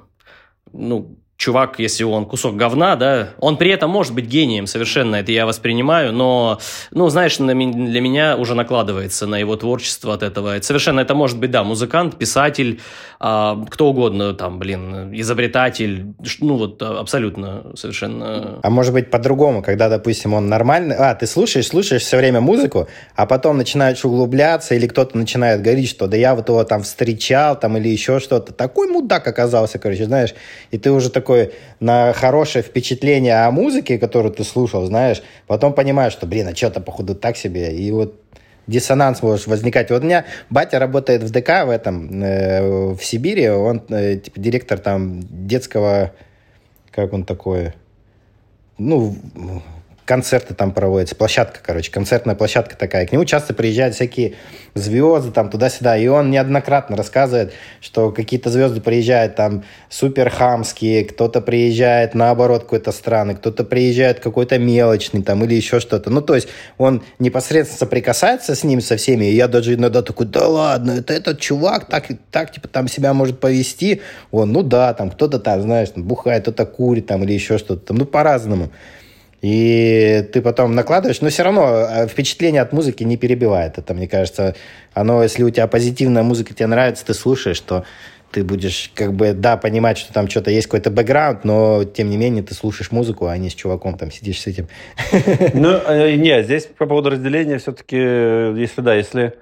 [0.72, 5.34] ну, чувак, если он кусок говна, да, он при этом может быть гением совершенно, это
[5.34, 6.60] я воспринимаю, но,
[6.92, 10.56] ну, знаешь, для меня уже накладывается на его творчество от этого.
[10.56, 12.80] Это совершенно это может быть, да, музыкант, писатель,
[13.20, 18.60] а, кто угодно, там, блин, изобретатель, ну, вот абсолютно совершенно...
[18.64, 20.96] А может быть по-другому, когда, допустим, он нормальный...
[20.96, 25.90] А, ты слушаешь, слушаешь все время музыку, а потом начинаешь углубляться, или кто-то начинает говорить,
[25.90, 28.54] что да я вот его там встречал, там, или еще что-то.
[28.54, 30.34] Такой мудак оказался, короче, знаешь,
[30.72, 35.74] и ты уже такой такой на хорошее впечатление о музыке, которую ты слушал, знаешь, потом
[35.74, 37.76] понимаешь, что, блин, а что-то, походу, так себе.
[37.76, 38.20] И вот
[38.68, 39.90] диссонанс может возникать.
[39.90, 44.40] Вот у меня батя работает в ДК в этом, э, в Сибири, он э, типа
[44.40, 46.12] директор там детского,
[46.92, 47.74] как он такой,
[48.78, 49.16] ну,
[50.06, 53.06] концерты там проводятся, площадка, короче, концертная площадка такая.
[53.06, 54.36] К нему часто приезжают всякие
[54.74, 61.42] звезды там туда-сюда, и он неоднократно рассказывает, что какие-то звезды приезжают там супер хамские, кто-то
[61.42, 66.10] приезжает наоборот какой-то странный, кто-то приезжает какой-то мелочный там или еще что-то.
[66.10, 70.26] Ну, то есть он непосредственно соприкасается с ним, со всеми, и я даже иногда такой,
[70.26, 74.02] да ладно, это этот чувак так, так типа там себя может повести.
[74.32, 77.98] Он, ну да, там кто-то там, знаешь, бухает, кто-то курит там или еще что-то там,
[77.98, 78.70] ну по-разному.
[79.44, 83.78] И ты потом накладываешь, но все равно э, впечатление от музыки не перебивает.
[83.78, 84.56] Это, мне кажется,
[84.94, 87.84] оно, если у тебя позитивная музыка тебе нравится, ты слушаешь, то
[88.32, 92.16] ты будешь как бы, да, понимать, что там что-то есть какой-то бэкграунд, но тем не
[92.16, 94.70] менее ты слушаешь музыку, а не с чуваком там сидишь с этим.
[95.54, 99.34] Ну, э, нет, здесь по поводу разделения все-таки, если да, если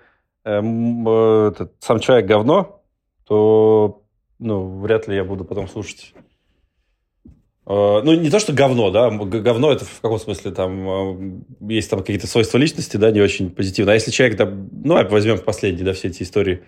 [0.46, 2.82] э, сам человек говно,
[3.28, 4.02] то
[4.40, 6.21] ну, вряд ли я буду потом слушать Э,
[7.72, 12.00] ну, не то, что говно, да, говно это в каком смысле, там, э, есть там
[12.00, 13.92] какие-то свойства личности, да, не очень позитивно.
[13.92, 16.64] А если человек, там, ну, а возьмем последние, да, все эти истории,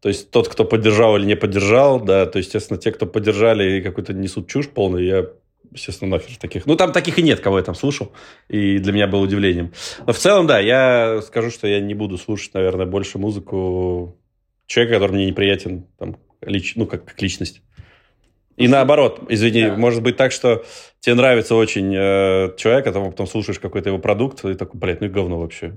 [0.00, 3.82] то есть тот, кто поддержал или не поддержал, да, то, естественно, те, кто поддержали и
[3.82, 5.26] какую-то несут чушь полную, я,
[5.72, 6.66] естественно, нахер таких.
[6.66, 8.12] Ну, там таких и нет, кого я там слушал,
[8.48, 9.72] и для меня было удивлением.
[10.06, 14.16] Но в целом, да, я скажу, что я не буду слушать, наверное, больше музыку
[14.66, 17.62] человека, который мне неприятен, там, лич, ну, как, как личность.
[18.58, 19.76] И наоборот, извини, да.
[19.76, 20.64] может быть так, что
[21.00, 25.00] тебе нравится очень э, человек, а потом, потом слушаешь какой-то его продукт, и такой, блядь,
[25.00, 25.76] ну и говно вообще.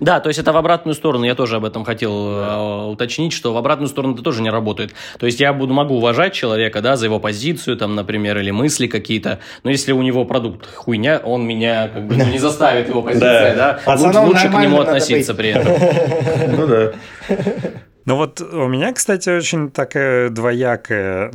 [0.00, 3.54] Да, то есть это в обратную сторону, я тоже об этом хотел э, уточнить, что
[3.54, 4.92] в обратную сторону это тоже не работает.
[5.20, 8.88] То есть я буду, могу уважать человека, да, за его позицию, там, например, или мысли
[8.88, 13.02] какие-то, но если у него продукт хуйня, он меня как бы ну, не заставит его
[13.02, 13.80] позиция, да,
[14.24, 15.76] лучше к нему относиться при этом.
[16.56, 16.92] Ну да.
[18.06, 21.30] Ну вот у меня, кстати, очень такое двоякое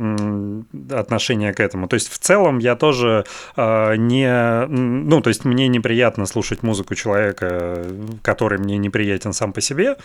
[0.90, 1.86] отношение к этому.
[1.86, 3.24] То есть в целом я тоже
[3.56, 4.66] э, не...
[4.66, 7.84] Ну, то есть мне неприятно слушать музыку человека,
[8.22, 9.96] который мне неприятен сам по себе,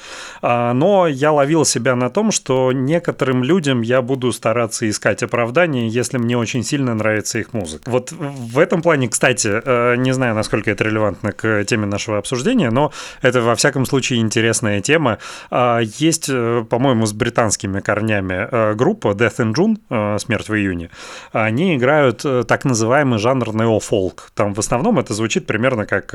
[0.42, 5.88] э, но я ловил себя на том, что некоторым людям я буду стараться искать оправдание,
[5.88, 7.90] если мне очень сильно нравится их музыка.
[7.90, 12.72] Вот в этом плане, кстати, э, не знаю, насколько это релевантно к теме нашего обсуждения,
[12.72, 15.20] но это во всяком случае интересная тема.
[15.50, 16.30] Э, есть
[16.64, 20.90] по-моему, с британскими корнями э, группа Death in June, э, «Смерть в июне»,
[21.32, 24.32] они играют э, так называемый жанр неофолк.
[24.34, 26.08] Там в основном это звучит примерно как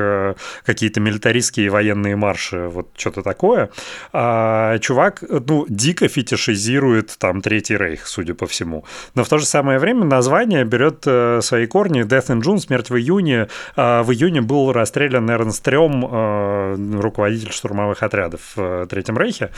[0.65, 3.71] какие-то милитаристские военные марши, вот что-то такое.
[4.13, 8.85] А чувак, ну, дико фетишизирует там Третий Рейх, судя по всему.
[9.15, 11.07] Но в то же самое время название берет
[11.45, 12.03] свои корни.
[12.03, 13.49] Death in June, «Смерть в июне».
[13.77, 19.51] В июне был расстрелян Эрнст Трем, руководитель штурмовых отрядов в Третьем Рейхе.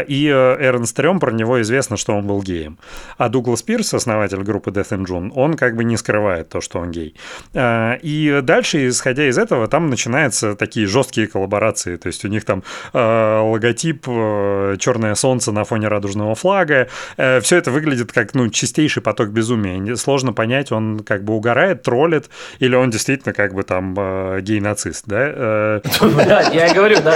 [0.00, 2.78] И Эрн Стрём, про него известно, что он был геем.
[3.18, 6.78] А Дуглас Пирс, основатель группы Death and June, он как бы не скрывает то, что
[6.78, 7.14] он гей.
[7.54, 11.96] А, и дальше, исходя из этого, там начинаются такие жесткие коллаборации.
[11.96, 16.88] То есть у них там а, логотип «Черное солнце» на фоне радужного флага.
[17.16, 19.96] Все это выглядит как ну, чистейший поток безумия.
[19.96, 23.94] Сложно понять, он как бы угорает, троллит, или он действительно как бы там
[24.40, 25.80] гей-нацист, да?
[26.30, 27.14] Да, я и говорю, да.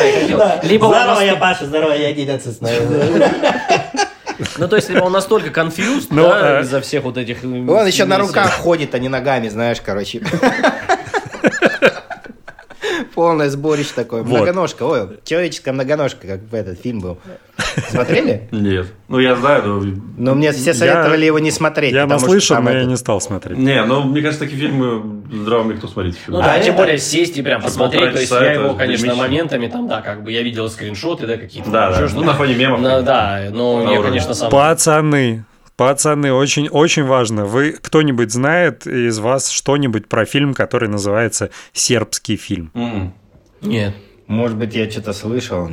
[0.63, 2.61] Здорово, я Паша, здорово, я гей-нацист.
[4.59, 7.45] Ну, то есть, он настолько конфьюз, ну, да, э, из-за всех вот этих...
[7.45, 10.23] Он еще на руках ходит, а не ногами, знаешь, короче.
[13.15, 14.23] Полное сборище такое.
[14.23, 14.39] Вот.
[14.39, 14.83] Многоножка.
[14.83, 17.19] Ой, человеческая многоножка, как в этот фильм был.
[17.89, 18.49] Смотрели?
[18.51, 18.89] Нет.
[19.07, 19.83] Ну, я знаю, но...
[20.17, 21.27] Но мне все советовали я...
[21.27, 21.93] его не смотреть.
[21.93, 22.81] Я наслышал, но это...
[22.81, 23.57] я не стал смотреть.
[23.57, 26.17] Не, ну, мне кажется, такие фильмы здравыми кто смотреть.
[26.27, 28.13] Ну да, тем более сесть и прям посмотреть.
[28.13, 31.71] То есть я его, конечно, моментами там, да, как бы я видел скриншоты, да, какие-то.
[31.71, 32.09] Да, да.
[32.13, 32.83] Ну, на фоне мемов.
[32.83, 34.51] Да, но я, конечно, сам...
[34.51, 35.45] Пацаны,
[35.77, 37.47] Пацаны, очень, очень важно.
[37.47, 42.71] Вы кто-нибудь знает из вас что-нибудь про фильм, который называется «Сербский фильм»?
[42.75, 43.11] Mm.
[43.63, 43.95] Нет.
[44.27, 45.69] Может быть, я что-то слышал.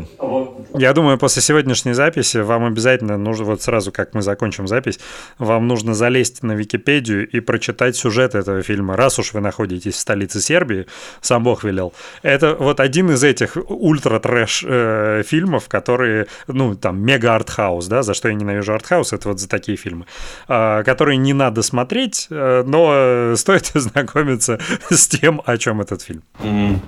[0.73, 4.99] Я думаю, после сегодняшней записи вам обязательно нужно, вот сразу, как мы закончим запись,
[5.37, 9.99] вам нужно залезть на Википедию и прочитать сюжет этого фильма, раз уж вы находитесь в
[9.99, 10.85] столице Сербии,
[11.21, 11.93] сам Бог велел.
[12.23, 18.27] Это вот один из этих ультра-трэш э, фильмов, которые, ну, там, мега-артхаус, да, за что
[18.27, 20.05] я ненавижу артхаус, это вот за такие фильмы,
[20.47, 24.59] э, которые не надо смотреть, э, но стоит ознакомиться
[24.89, 26.23] с тем, о чем этот фильм.
[26.39, 26.79] Mm-hmm.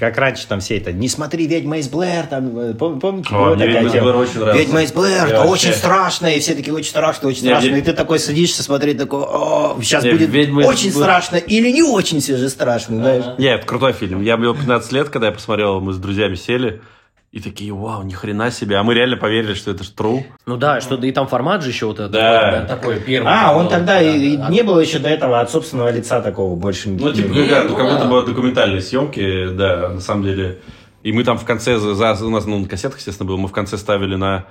[0.00, 3.28] Как раньше там все это, не смотри, ведьма из Блэр, там, э, помните?
[3.32, 4.64] О, мне ведьма из Блэр очень нравится.
[4.64, 7.92] Ведьма из Блэр, это очень страшно, и все такие, очень страшно, очень страшно, и ты
[7.92, 10.30] такой садишься смотреть, такой, о, сейчас будет
[10.66, 13.24] очень страшно, или не очень все же страшно, знаешь?
[13.38, 16.80] Нет, крутой фильм, я был 15 лет, когда я посмотрел, мы с друзьями сели,
[17.30, 18.76] и такие, вау, ни хрена себе.
[18.76, 20.24] А мы реально поверили, что это true.
[20.46, 22.64] Ну да, что и там формат же еще вот это да.
[22.66, 23.30] такой, да, первый.
[23.30, 24.48] А, он тогда да, и, да.
[24.48, 26.88] не было еще до этого от собственного лица такого больше.
[26.88, 30.60] Ну, типа, ну, как, ну, как будто бы документальные съемки, да, на самом деле.
[31.02, 33.52] И мы там в конце, за, у нас ну, на кассетах, естественно, было, мы в
[33.52, 34.46] конце ставили на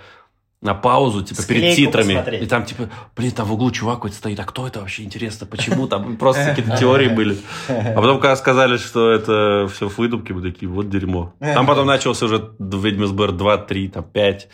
[0.61, 2.15] на паузу, типа, Склейку перед титрами.
[2.15, 2.43] Посмотреть.
[2.43, 5.45] И там, типа, блин, там в углу чувак какой-то стоит, а кто это вообще, интересно,
[5.45, 5.87] почему?
[5.87, 7.37] Там просто какие-то теории были.
[7.67, 11.33] А потом, когда сказали, что это все выдумки, мы такие, вот дерьмо.
[11.39, 14.49] Там потом начался уже Ведьмис Бэр 2, 3, там 5.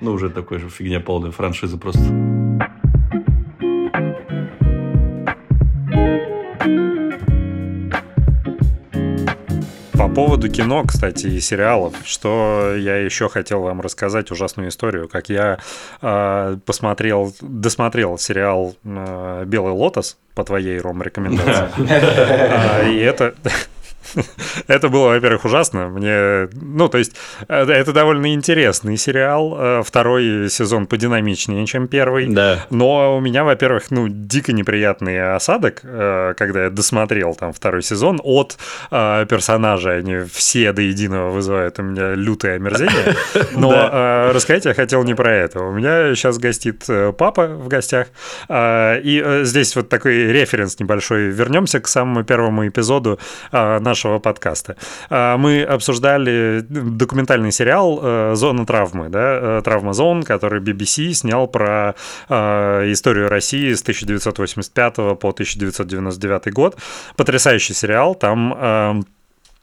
[0.00, 2.33] Ну, уже такой же фигня полная, франшиза просто.
[10.14, 15.58] Поводу кино, кстати, и сериалов, что я еще хотел вам рассказать ужасную историю, как я
[16.00, 21.68] э, посмотрел, досмотрел сериал э, «Белый лотос» по твоей, Ром, рекомендации.
[21.88, 23.34] А, и это...
[24.66, 25.88] Это было, во-первых, ужасно.
[25.88, 27.12] Мне, ну, то есть,
[27.48, 29.56] э, это довольно интересный сериал.
[29.58, 32.28] Э, второй сезон подинамичнее, чем первый.
[32.28, 32.66] Да.
[32.70, 38.20] Но у меня, во-первых, ну, дико неприятный осадок, э, когда я досмотрел там второй сезон
[38.22, 38.56] от
[38.90, 39.98] персонажей.
[39.98, 43.16] Они все до единого вызывают у меня лютое омерзение.
[43.56, 45.60] Но рассказать я хотел не про это.
[45.60, 46.84] У меня сейчас гостит
[47.18, 48.08] папа в гостях.
[48.50, 51.28] И здесь вот такой референс небольшой.
[51.28, 53.18] Вернемся к самому первому эпизоду
[53.52, 54.76] нашего подкаста.
[55.10, 61.46] А, мы обсуждали документальный сериал э, «Зона травмы», да, э, «Травма зон», который BBC снял
[61.46, 61.94] про
[62.28, 66.76] э, историю России с 1985 по 1999 год.
[67.16, 69.04] Потрясающий сериал, там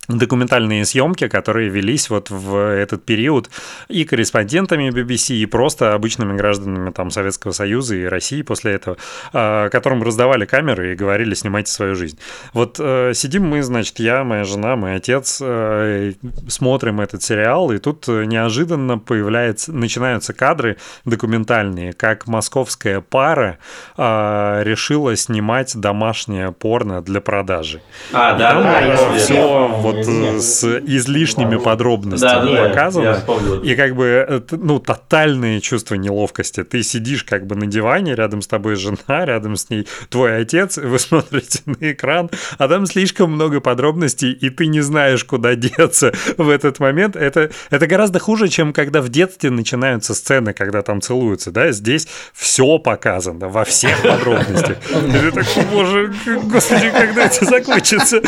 [0.08, 3.50] документальные съемки, которые велись вот в этот период
[3.88, 8.98] и корреспондентами BBC, и просто обычными гражданами там Советского Союза и России после этого,
[9.32, 12.18] а, которым раздавали камеры и говорили, снимайте свою жизнь.
[12.54, 16.14] Вот э, сидим мы, значит, я, моя жена, мой отец, э,
[16.48, 23.60] смотрим этот сериал, и тут неожиданно появляется, начинаются кадры документальные, как московская пара
[23.98, 27.82] а, решила снимать домашнее порно для продажи.
[28.12, 33.24] А, да, да, да, все вот Э, с излишними подробностями да, показано.
[33.64, 36.64] И как бы, э, ну, тотальное чувство неловкости.
[36.64, 40.78] Ты сидишь как бы на диване, рядом с тобой жена, рядом с ней твой отец,
[40.78, 46.14] вы смотрите на экран, а там слишком много подробностей, и ты не знаешь, куда деться
[46.38, 47.16] в этот момент.
[47.16, 52.08] Это, это гораздо хуже, чем когда в детстве начинаются сцены, когда там целуются, да, здесь
[52.34, 54.78] все показано во всех подробностях.
[54.90, 56.14] И ты такой, боже,
[56.44, 58.22] господи, когда это закончится?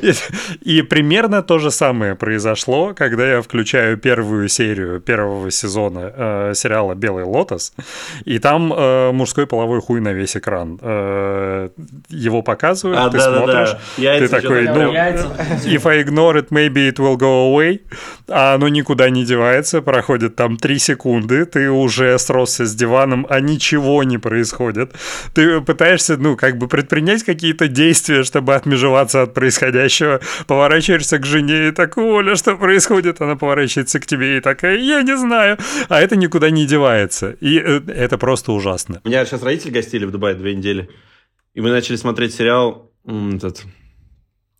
[0.60, 6.94] И примерно то же самое произошло, когда я включаю первую серию первого сезона э, сериала
[6.94, 7.72] «Белый лотос»,
[8.24, 10.78] и там э, мужской половой хуй на весь экран.
[10.80, 11.68] Э,
[12.08, 14.18] его показывают, а, ты да, смотришь, да, да.
[14.18, 17.80] ты такой, ну, if I ignore it, maybe it will go away,
[18.28, 23.40] а оно никуда не девается, проходит там три секунды, ты уже сросся с диваном, а
[23.40, 24.92] ничего не происходит.
[25.34, 31.26] Ты пытаешься, ну, как бы предпринять какие-то действия, чтобы отмежеваться от происходящего, поворачиваешься поворачиваешься к
[31.26, 33.20] жене и так, Оля, что происходит?
[33.20, 35.58] Она поворачивается к тебе и такая, я не знаю.
[35.88, 37.32] А это никуда не девается.
[37.40, 39.00] И э, это просто ужасно.
[39.04, 40.88] У меня сейчас родители гостили в Дубае две недели.
[41.54, 43.64] И мы начали смотреть сериал этот,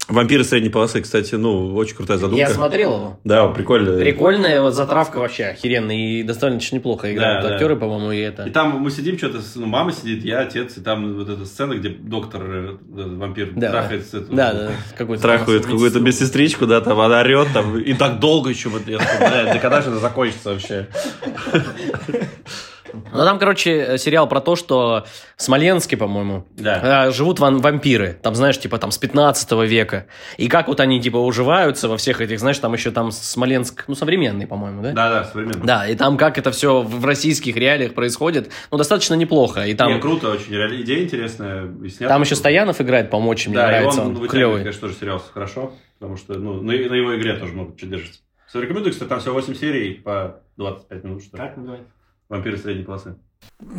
[0.08, 2.40] Вампиры средней полосы, кстати, ну, очень крутая задумка.
[2.40, 3.20] Я смотрел его.
[3.22, 3.96] Да, прикольно.
[3.98, 5.94] Прикольная вот затравка вообще охеренная.
[5.94, 7.80] И достаточно неплохо играют да, актеры, да.
[7.80, 8.42] по-моему, и это.
[8.44, 11.74] И там мы сидим, что-то, ну, мама сидит, я, отец, и там вот эта сцена,
[11.74, 14.04] где доктор, э, вампир, да, трахает...
[14.10, 14.70] Да, эту, да, да.
[14.96, 18.98] Какой-то трахает какую-то медсестричку, да, там она орет, там, и так долго еще, вот, я
[18.98, 20.88] такой, блядь, да когда же это закончится вообще?
[22.92, 25.04] Ну, там, короче, сериал про то, что
[25.36, 27.06] в Смоленске, по-моему, да.
[27.08, 28.18] Э, живут ван вампиры.
[28.22, 30.06] Там, знаешь, типа там с 15 века.
[30.36, 33.94] И как вот они, типа, уживаются во всех этих, знаешь, там еще там Смоленск, ну,
[33.94, 34.92] современный, по-моему, да?
[34.92, 35.66] Да, да, современный.
[35.66, 39.66] Да, и там как это все в российских реалиях происходит, ну, достаточно неплохо.
[39.66, 39.92] И там...
[39.92, 41.68] Не, круто очень, идея интересная.
[41.98, 44.60] Там еще Стоянов играет, по-моему, очень да, мне нравится, он, он клевый.
[44.60, 48.20] конечно, тоже сериал хорошо, потому что, ну, на, на его игре тоже много чего держится.
[48.52, 51.22] Рекомендую, кстати, там всего 8 серий по 25 минут.
[51.22, 51.90] Что как называется?
[52.30, 53.16] Вампиры средней полосы.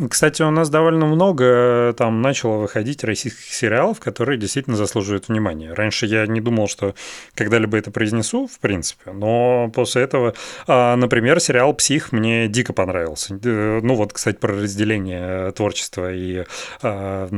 [0.08, 5.72] Кстати, у нас довольно много э, там начало выходить российских сериалов, которые действительно заслуживают внимания.
[5.72, 6.94] Раньше я не думал, что
[7.34, 10.34] когда-либо это произнесу, в принципе, но после этого,
[10.66, 13.38] а, например, сериал «Псих» мне дико понравился.
[13.42, 16.44] Э, ну вот, кстати, про разделение творчества и
[16.82, 17.28] а,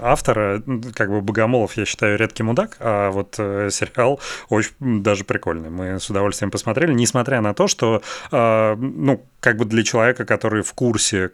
[0.00, 0.62] автора,
[0.94, 5.70] как бы Богомолов, я считаю, редкий мудак, а вот э, сериал очень даже прикольный.
[5.70, 10.62] Мы с удовольствием посмотрели, несмотря на то, что, а, ну, как бы для человека, который
[10.62, 11.28] в курсе,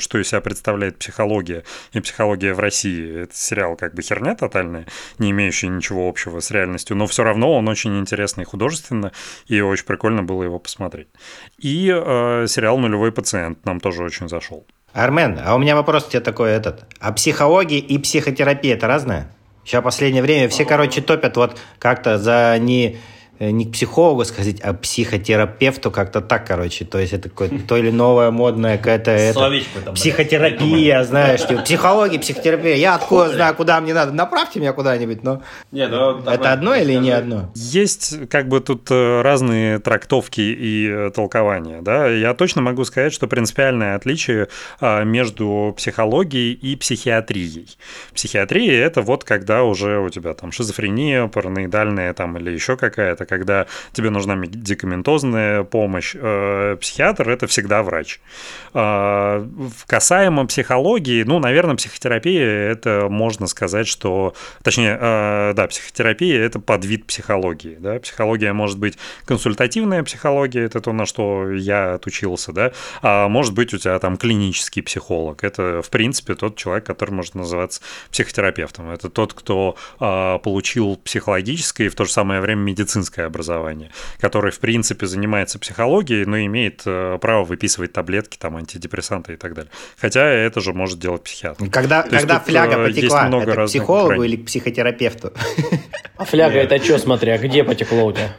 [0.00, 4.86] что из себя представляет психология и психология в России, это сериал как бы херня тотальная,
[5.18, 9.12] не имеющий ничего общего с реальностью, но все равно он очень интересный художественно,
[9.46, 11.08] и очень прикольно было его посмотреть.
[11.58, 14.66] И э, сериал «Нулевой пациент» нам тоже очень зашел.
[14.92, 16.84] Армен, а у меня вопрос тебе такой этот.
[16.98, 19.30] А психология и психотерапия это разное?
[19.64, 24.24] Сейчас в последнее время все, короче, топят вот как-то за не Э, не к психологу
[24.24, 26.84] сходить, а к психотерапевту как-то так, короче.
[26.84, 29.50] То есть это какое-то то или новая модная какая-то это,
[29.94, 32.74] психотерапия, знаешь, типа, психология, психотерапия.
[32.76, 34.12] Я откуда знаю, куда мне надо.
[34.12, 37.52] Направьте меня куда-нибудь, но не, ну, это одно или не одно?
[37.54, 41.82] Есть как бы тут э, разные трактовки и э, толкования.
[41.82, 42.08] Да?
[42.08, 44.48] Я точно могу сказать, что принципиальное отличие
[44.80, 47.76] а, между психологией и психиатрией.
[48.14, 53.66] Психиатрия– это вот когда уже у тебя там шизофрения, параноидальная там или еще какая-то когда
[53.92, 56.14] тебе нужна медикаментозная помощь.
[56.18, 58.20] Э, психиатр– это всегда врач.
[58.74, 59.46] Э,
[59.86, 64.34] касаемо психологии, ну, наверное, психотерапия– это можно сказать, что...
[64.62, 67.76] Точнее, э, да, психотерапия– это подвид психологии.
[67.78, 67.98] Да?
[68.00, 72.72] Психология может быть консультативная психология, это то, на что я отучился, да,
[73.02, 75.44] а может быть у тебя там клинический психолог.
[75.44, 78.90] Это, в принципе, тот человек, который может называться психотерапевтом.
[78.90, 83.90] Это тот, кто э, получил психологическое и в то же самое время медицинское образование,
[84.20, 89.54] который, в принципе, занимается психологией, но имеет э, право выписывать таблетки, там, антидепрессанты и так
[89.54, 89.70] далее.
[90.00, 91.68] Хотя это же может делать психиатр.
[91.70, 94.28] Когда, То когда фляга э, потекла, много это к психологу граней.
[94.28, 95.32] или к психотерапевту?
[96.16, 98.34] А фляга это что, смотря, где потекло у тебя?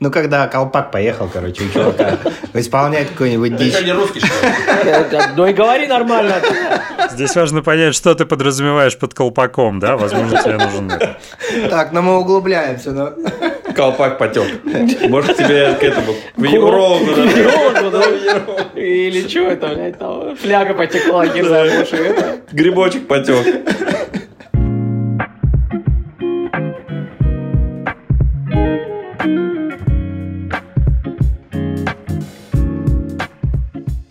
[0.00, 2.18] Ну, когда колпак поехал, короче, у чувака
[2.54, 3.74] исполнять какую-нибудь Ты дичь.
[3.74, 5.22] что, не русский, что ли?
[5.36, 6.36] Ну и говори нормально.
[7.10, 9.96] Здесь важно понять, что ты подразумеваешь под колпаком, да?
[9.96, 11.18] Возможно, тебе нужен это.
[11.68, 13.12] Так, но мы углубляемся, но...
[13.78, 14.44] Колпак потек.
[15.08, 17.06] Может, тебе к этому, к венерологу
[17.92, 18.02] да?
[18.74, 22.40] Или что это, блядь, там фляга потекла, это.
[22.50, 23.46] Грибочек потек.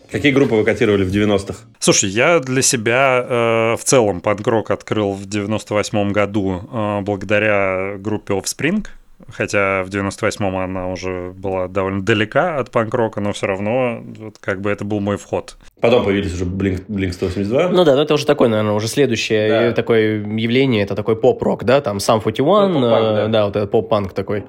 [0.09, 1.55] Какие группы вы котировали в 90-х?
[1.79, 8.33] Слушай, я для себя э, в целом панк-рок открыл в 98 году э, благодаря группе
[8.33, 8.87] Offspring.
[9.29, 14.61] Хотя в 98-м она уже была довольно далека от панк-рока, но все равно вот, как
[14.61, 15.57] бы это был мой вход.
[15.81, 17.69] Потом появились уже Blink, Blink 182.
[17.69, 19.71] Ну да, ну это уже такое, наверное, уже следующее Да.
[19.73, 23.27] такое явление, это такой поп-рок, да, там Сам 41, Ну, э, да.
[23.27, 24.45] да, вот этот поп-панк такой.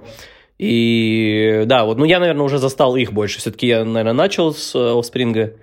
[0.59, 3.39] И да, вот, ну я, наверное, уже застал их больше.
[3.39, 5.55] Все-таки я, наверное, начал с э, Offspring,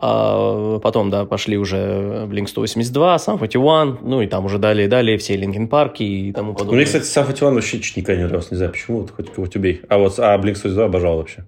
[0.00, 5.18] а потом, да, пошли уже Blink 182, Сам 41, ну и там уже далее, далее
[5.18, 6.76] все Линкен Парки и тому Ну, подобное.
[6.76, 9.58] Мне, кстати, Сам Фативан вообще чуть никогда не нравился, не знаю почему, вот хоть кого-то
[9.58, 9.82] убей.
[9.88, 11.44] А вот а Blink 182 обожал вообще.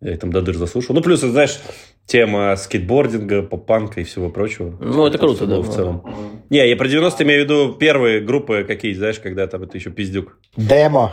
[0.00, 0.94] Я их там до дыр заслушал.
[0.94, 1.58] Ну, плюс, знаешь,
[2.06, 4.74] тема скейтбординга, поп-панка и всего прочего.
[4.80, 5.56] Ну, это круто, да.
[5.56, 6.02] было В целом.
[6.50, 9.90] Не, я про 90 имею в виду первые группы какие, знаешь, когда там это еще
[9.90, 10.38] пиздюк.
[10.56, 11.12] Демо.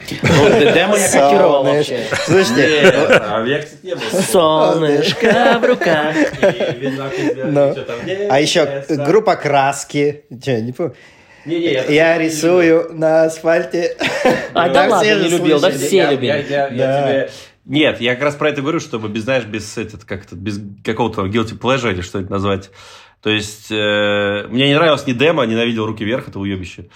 [0.00, 2.04] Демо я котировал вообще.
[2.26, 4.02] Слушайте, а кстати, не был.
[4.30, 6.14] Солнышко в руках.
[8.28, 10.24] А еще группа краски.
[10.42, 10.94] Че, не помню.
[11.46, 13.96] Не-не, я- Я рисую на асфальте.
[14.54, 16.26] А, да ладно, не любил, да все любили.
[16.26, 17.02] я- я- я Да.
[17.02, 17.30] тебе-
[17.66, 20.58] Нет, я как раз про это говорю, чтобы без, знаешь, без, этот, как это, без
[20.84, 22.70] какого-то guilty pleasure или что-нибудь назвать.
[23.22, 26.86] То есть, э, мне не нравилось ни демо, ненавидел руки вверх, это уебище.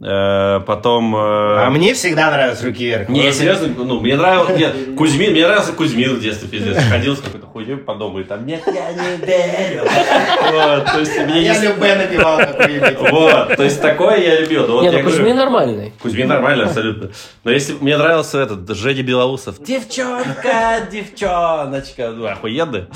[0.00, 1.14] Э, потом...
[1.14, 1.18] э,
[1.66, 3.08] А мне всегда нравятся руки вверх.
[3.08, 6.82] Не, серьезно, ну, мне нравился, нет, Кузьмин, мне нравился Кузьмин в детстве, пиздец.
[6.90, 9.82] Ходил с какой-то хуйней по дому и там, нет, я не верю.
[9.84, 11.68] Вот, то есть, мне Я не...
[11.68, 13.10] любэ напевал какую-нибудь.
[13.12, 14.66] Вот, то есть, такое я любил.
[14.66, 15.92] Вот Не, я ну говорю- Кузьмин нормальный.
[16.02, 17.10] Кузьмин нормально, абсолютно.
[17.44, 19.62] Но если мне нравился этот Женя Белоусов.
[19.62, 22.10] Девчонка, девчоночка.
[22.10, 22.86] Ну, охуенный.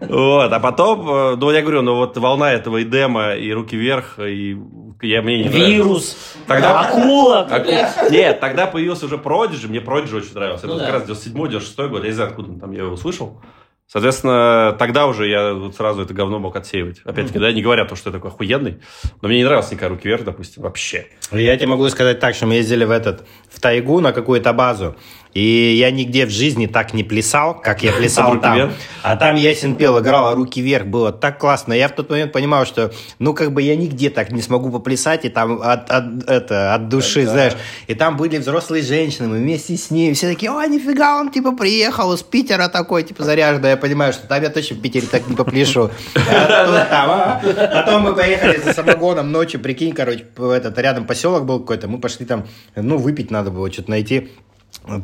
[0.00, 3.76] Вот, а потом, э, ну, я говорю, ну, вот волна этого и демо, и руки
[3.76, 4.56] вверх, и
[5.02, 5.68] я мне не нравится.
[5.70, 6.16] Вирус.
[6.46, 6.80] Тогда...
[6.80, 7.46] Акула.
[7.50, 10.66] Аку- Нет, тогда появился уже Продиджи, мне Продиджи очень нравился.
[10.66, 10.86] Это Ну вот да.
[10.92, 13.40] как раз 97-96 год, я не знаю, откуда там я его услышал.
[13.88, 17.00] Соответственно, тогда уже я вот сразу это говно мог отсеивать.
[17.04, 18.80] Опять-таки, да, не говоря то, что я такой охуенный,
[19.22, 21.06] но мне не нравился никакая руки вверх, допустим, вообще.
[21.30, 24.96] Я тебе могу сказать так, что мы ездили в этот в тайгу на какую-то базу,
[25.36, 28.72] и я нигде в жизни так не плясал, как я плясал там.
[29.02, 31.74] А там ясен пел, играл, а руки вверх, было так классно.
[31.74, 35.26] Я в тот момент понимал, что, ну, как бы я нигде так не смогу поплясать,
[35.26, 37.52] и там от, от- это, от души, знаешь.
[37.86, 41.52] И там были взрослые женщины, мы вместе с ними, все такие, о, нифига, он, типа,
[41.52, 43.68] приехал из Питера такой, типа, заряженный.
[43.68, 45.90] Я понимаю, что там я точно в Питере так не попляшу.
[46.16, 47.82] А а.
[47.82, 52.24] Потом мы поехали за самогоном ночью, прикинь, короче, этот, рядом поселок был какой-то, мы пошли
[52.24, 54.30] там, ну, выпить надо было, что-то найти.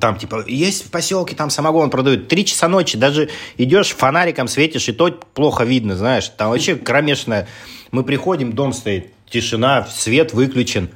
[0.00, 2.28] Там, типа, есть в поселке, там самогон продают.
[2.28, 6.28] Три часа ночи, даже идешь, фонариком светишь, и то плохо видно, знаешь.
[6.28, 7.48] Там вообще кромешная.
[7.90, 10.88] Мы приходим, дом стоит, тишина, свет выключен.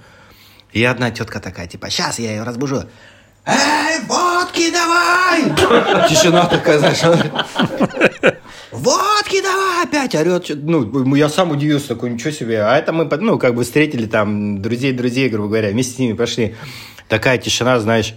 [0.72, 2.84] И одна тетка такая, типа, сейчас я ее разбужу.
[3.44, 5.42] Эй, водки давай!
[6.08, 7.00] Тишина такая, знаешь.
[8.72, 9.84] Водки давай!
[9.84, 10.50] Опять орет.
[10.62, 12.62] Ну, я сам удивился, такой, ничего себе.
[12.62, 16.54] А это мы, ну, как бы встретили там друзей-друзей, грубо говоря, вместе с ними пошли.
[17.08, 18.14] Такая тишина, знаешь,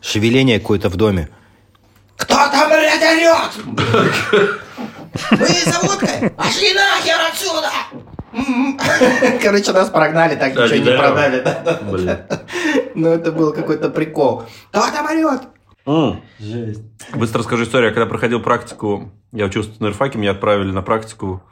[0.00, 1.28] шевеление какое-то в доме.
[2.16, 3.78] Кто там, блядь, орет?
[5.30, 6.30] Мы за водкой?
[6.30, 7.70] Пошли нахер отсюда!
[9.42, 10.98] Короче, нас прогнали, так Да, ничего не да.
[10.98, 11.40] продали.
[11.40, 11.80] да, да.
[11.90, 12.16] Блин.
[12.94, 14.44] Ну, это был какой-то прикол.
[14.70, 15.42] Кто там орет?
[17.14, 17.88] Быстро расскажу историю.
[17.88, 21.42] Я когда проходил практику, я учился на ирфаке, меня отправили на практику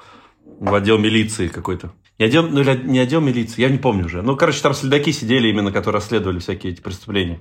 [0.44, 1.90] в отдел милиции какой-то.
[2.18, 4.22] Не отдел, ну, или не отдел милиции, я не помню уже.
[4.22, 7.40] Ну, короче, там следаки сидели именно, которые расследовали всякие эти преступления.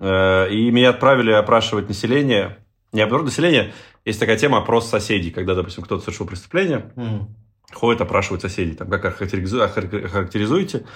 [0.00, 2.58] Э, И меня отправили опрашивать население.
[2.92, 3.72] Не опрос население,
[4.04, 7.28] есть такая тема опрос соседей, когда, допустим, кто-то совершил преступление, М.
[7.72, 10.86] ходит опрашивать соседей, там, как охарактеризуете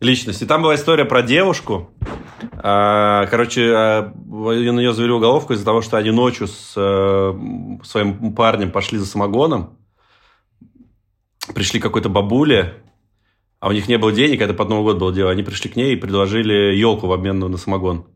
[0.00, 0.42] личность.
[0.42, 1.90] И там была история про девушку.
[2.62, 7.32] А, Короче, а, на нее завели уголовку из-за того, что они ночью с э,
[7.84, 9.76] своим парнем пошли за самогоном,
[11.54, 12.82] пришли к какой-то бабуле,
[13.60, 15.30] а у них не было денег, это под Новый год было дело.
[15.30, 18.06] Они пришли к ней и предложили елку в обмен на самогон.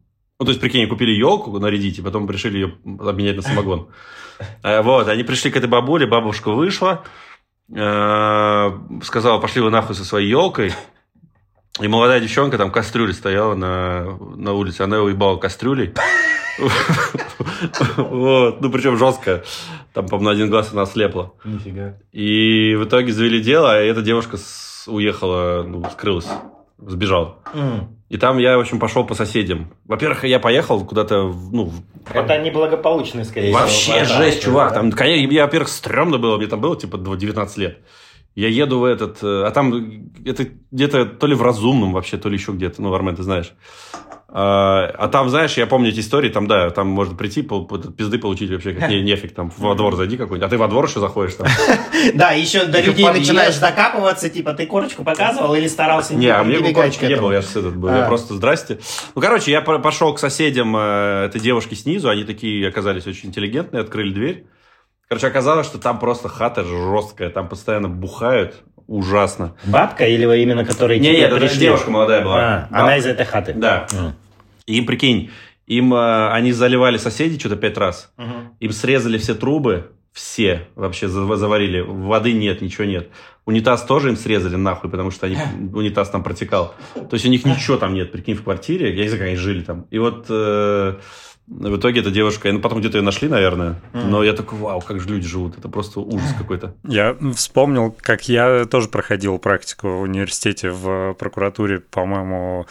[0.41, 3.89] Ну, то есть, прикинь, купили елку нарядить, и потом решили ее обменять на самогон.
[4.63, 7.05] Э, Вот, они пришли к этой бабуле, бабушка вышла,
[7.73, 8.71] э,
[9.03, 10.73] сказала, пошли вы нахуй со своей елкой.
[11.81, 15.93] И молодая девчонка там кастрюля стояла на, на улице, она его ебала кастрюлей.
[17.97, 19.43] Вот, ну причем жестко.
[19.93, 21.33] Там, по-моему, на один глаз она ослепла.
[21.45, 21.99] Нифига.
[22.13, 24.37] И в итоге завели дело, и эта девушка
[24.87, 26.29] уехала, ну, скрылась,
[26.79, 27.39] сбежала.
[28.11, 29.73] И там я, в общем, пошел по соседям.
[29.87, 31.73] Во-первых, я поехал куда-то, ну,
[32.13, 33.99] Это неблагополучно, скорее Вообще всего.
[33.99, 34.75] Да, жесть, чувак.
[34.75, 37.79] Там, конечно, я, во-первых, стрёмно было, мне там было, типа, 19 лет.
[38.35, 39.19] Я еду в этот...
[39.23, 42.83] э, А там это где-то то ли в разумном вообще, то ли еще где-то.
[42.83, 43.53] Ну, Армен, ты знаешь.
[44.37, 48.19] А, а там, знаешь, я помню эти истории, там, да, там можно прийти, пол- пизды
[48.19, 50.45] получить вообще, как не, нефиг, там, во двор зайди какой-нибудь.
[50.45, 51.47] А ты во двор еще заходишь там.
[52.15, 56.55] Да, еще до людей начинаешь докапываться, типа, ты корочку показывал или старался Не, а мне
[56.57, 57.29] прибегать корочки к не этому?
[57.29, 57.89] было, я же этот был.
[57.91, 58.09] Я А.
[58.09, 58.81] просто здрасте.
[59.15, 63.29] Ну, короче, я по- пошел к соседям э, этой девушки снизу, они такие оказались очень
[63.29, 64.47] интеллигентные, открыли дверь.
[65.09, 69.55] Короче, оказалось, что там просто хата жесткая, там постоянно бухают, ужасно.
[69.65, 72.39] Бабка или именно которые Не, нет, это девушка молодая была.
[72.41, 73.55] А, она из этой хаты?
[73.55, 73.87] Да.
[74.67, 75.31] Им, прикинь,
[75.67, 78.13] им э, они заливали соседей что-то пять раз.
[78.17, 78.55] Мгм.
[78.61, 81.81] Им срезали все трубы, все вообще за- заварили.
[81.81, 83.09] Воды нет, ничего нет.
[83.45, 85.37] Унитаз тоже им срезали нахуй, потому что они,
[85.75, 86.75] унитаз там протекал.
[86.95, 88.95] То есть у них ничего там нет, прикинь, в квартире.
[88.95, 89.87] Я не знаю, как они жили там.
[89.91, 90.95] И вот э,
[91.47, 93.81] в итоге эта девушка, ну потом где-то ее нашли, наверное.
[93.93, 95.59] Но я такой, вау, как же люди живут.
[95.59, 96.75] Это просто ужас какой-то.
[96.85, 102.67] Я вспомнил, как я тоже проходил практику в университете в прокуратуре, по-моему,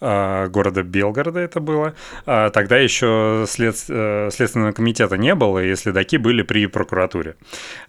[0.00, 1.94] а, города Белгорода это было.
[2.26, 7.36] А, Тогда еще след- э, Следственного комитета не было, и следаки были при прокуратуре.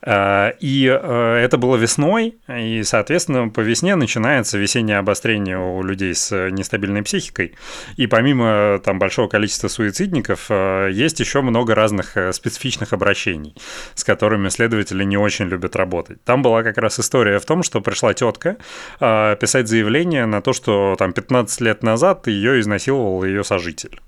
[0.01, 6.13] А, И э, это было весной, и, соответственно, по весне начинается весеннее обострение у людей
[6.15, 7.55] с нестабильной психикой.
[7.97, 13.55] И помимо там большого количества суицидников, э, есть еще много разных э, специфичных обращений,
[13.95, 16.23] с которыми следователи не очень любят работать.
[16.23, 18.57] Там была как раз история в том, что пришла тетка
[18.99, 23.99] э, писать заявление на то, что там 15 лет назад ее изнасиловал ее сожитель.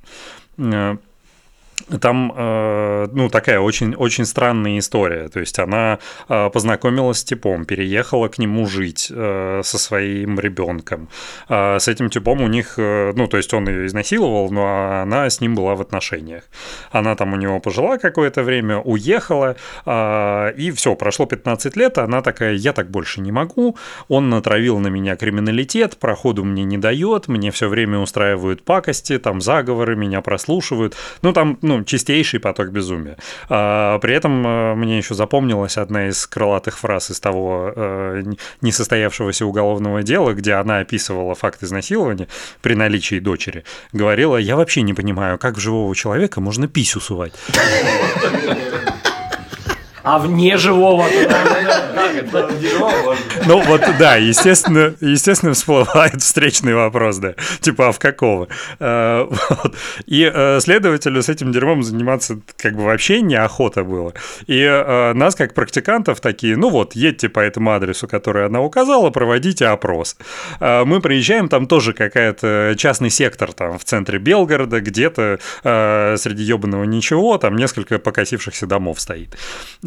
[2.01, 5.29] Там, э, ну, такая очень, очень странная история.
[5.29, 11.09] То есть она э, познакомилась с типом, переехала к нему жить э, со своим ребенком.
[11.47, 15.55] С этим типом у них, ну, то есть он ее изнасиловал, но она с ним
[15.55, 16.43] была в отношениях.
[16.91, 19.55] Она там у него пожила какое-то время, уехала,
[19.85, 23.77] и все, прошло 15 лет, она такая, я так больше не могу,
[24.07, 29.41] он натравил на меня криминалитет, проходу мне не дает, мне все время устраивают пакости, там
[29.41, 30.95] заговоры, меня прослушивают.
[31.21, 33.15] Ну, там, ну, чистейший поток безумия.
[33.47, 38.23] А, при этом э, мне еще запомнилась одна из крылатых фраз из того э,
[38.61, 42.27] несостоявшегося уголовного дела, где она описывала факт изнасилования
[42.61, 43.65] при наличии дочери.
[43.93, 47.33] Говорила, я вообще не понимаю, как в живого человека можно писю сувать.
[50.03, 51.05] А вне живого?
[53.45, 58.47] Ну вот да, естественно, естественно всплывает встречный вопрос, да, типа а в какого?
[58.79, 59.27] Э.
[60.05, 64.13] И э, следователю с этим дерьмом заниматься как бы вообще неохота было.
[64.47, 69.09] И э, нас как практикантов такие, ну вот, едьте по этому адресу, который она указала,
[69.09, 70.17] проводите опрос.
[70.59, 77.37] Мы приезжаем, там тоже какая-то частный сектор там в центре Белгорода, где-то среди ебаного ничего,
[77.37, 79.37] там несколько покосившихся домов стоит.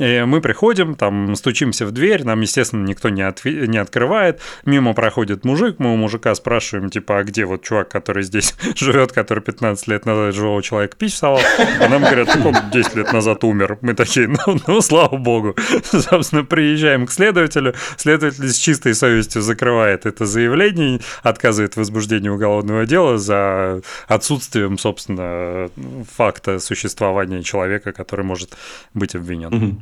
[0.02, 4.40] И мы приходим, там стучимся в дверь, нам, естественно, никто не, отви- не открывает.
[4.64, 9.12] Мимо проходит мужик, мы у мужика спрашиваем, типа, а где вот чувак, который здесь живет,
[9.12, 11.40] который 15 лет назад живого человека пить всовал?
[11.80, 13.78] А нам говорят, он 10 лет назад умер.
[13.80, 15.54] Мы такие, ну, ну, слава богу.
[15.84, 17.74] Собственно, приезжаем к следователю.
[17.96, 25.70] Следователь с чистой совестью закрывает это заявление, отказывает в уголовного дела за отсутствием, собственно,
[26.16, 28.56] факта существования человека, который может
[28.94, 29.80] быть обвинен.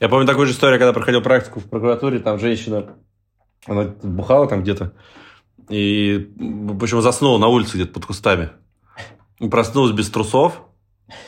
[0.00, 2.96] Я помню такую же историю, когда проходил практику в прокуратуре, там женщина,
[3.66, 4.92] она бухала там где-то,
[5.68, 6.30] и,
[6.78, 8.50] почему заснула на улице где-то под кустами.
[9.38, 10.60] И Проснулась без трусов,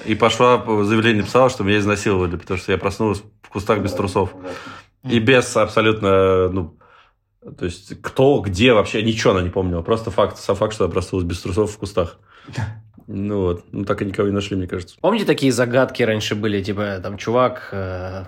[0.04, 4.34] и пошла, заявление написала, что меня изнасиловали, потому что я проснулась в кустах без трусов.
[5.02, 6.78] И без абсолютно, ну,
[7.58, 9.82] то есть кто, где вообще, ничего она не помнила.
[9.82, 12.18] Просто факт, сам факт, что я проснулась без трусов в кустах.
[13.06, 14.96] Ну вот, ну так и никого не нашли, мне кажется.
[15.00, 18.24] Помните, такие загадки раньше были, типа, там, чувак э,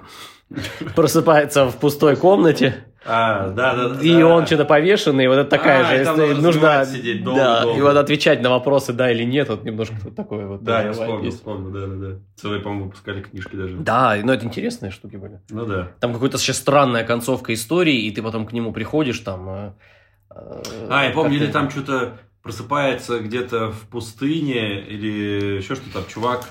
[0.94, 6.04] просыпается в пустой комнате, А, да, да, и он что-то повешенный, вот это такая А,
[6.04, 7.78] же нужно сидеть долго, да, долго.
[7.78, 10.62] и вот отвечать на вопросы, да или нет, вот немножко такое вот.
[10.62, 11.36] Да, я вспомнил, есть.
[11.38, 12.20] вспомнил, да, да, да.
[12.36, 13.76] Целые, по-моему, выпускали книжки даже.
[13.76, 15.40] Да, ну это интересные штуки были.
[15.50, 15.92] Ну да.
[16.00, 19.48] Там какая-то сейчас странная концовка истории, и ты потом к нему приходишь, там...
[19.48, 19.72] э,
[20.90, 26.48] А, я помню, или там что-то просыпается где-то в пустыне, или еще что-то там, чувак,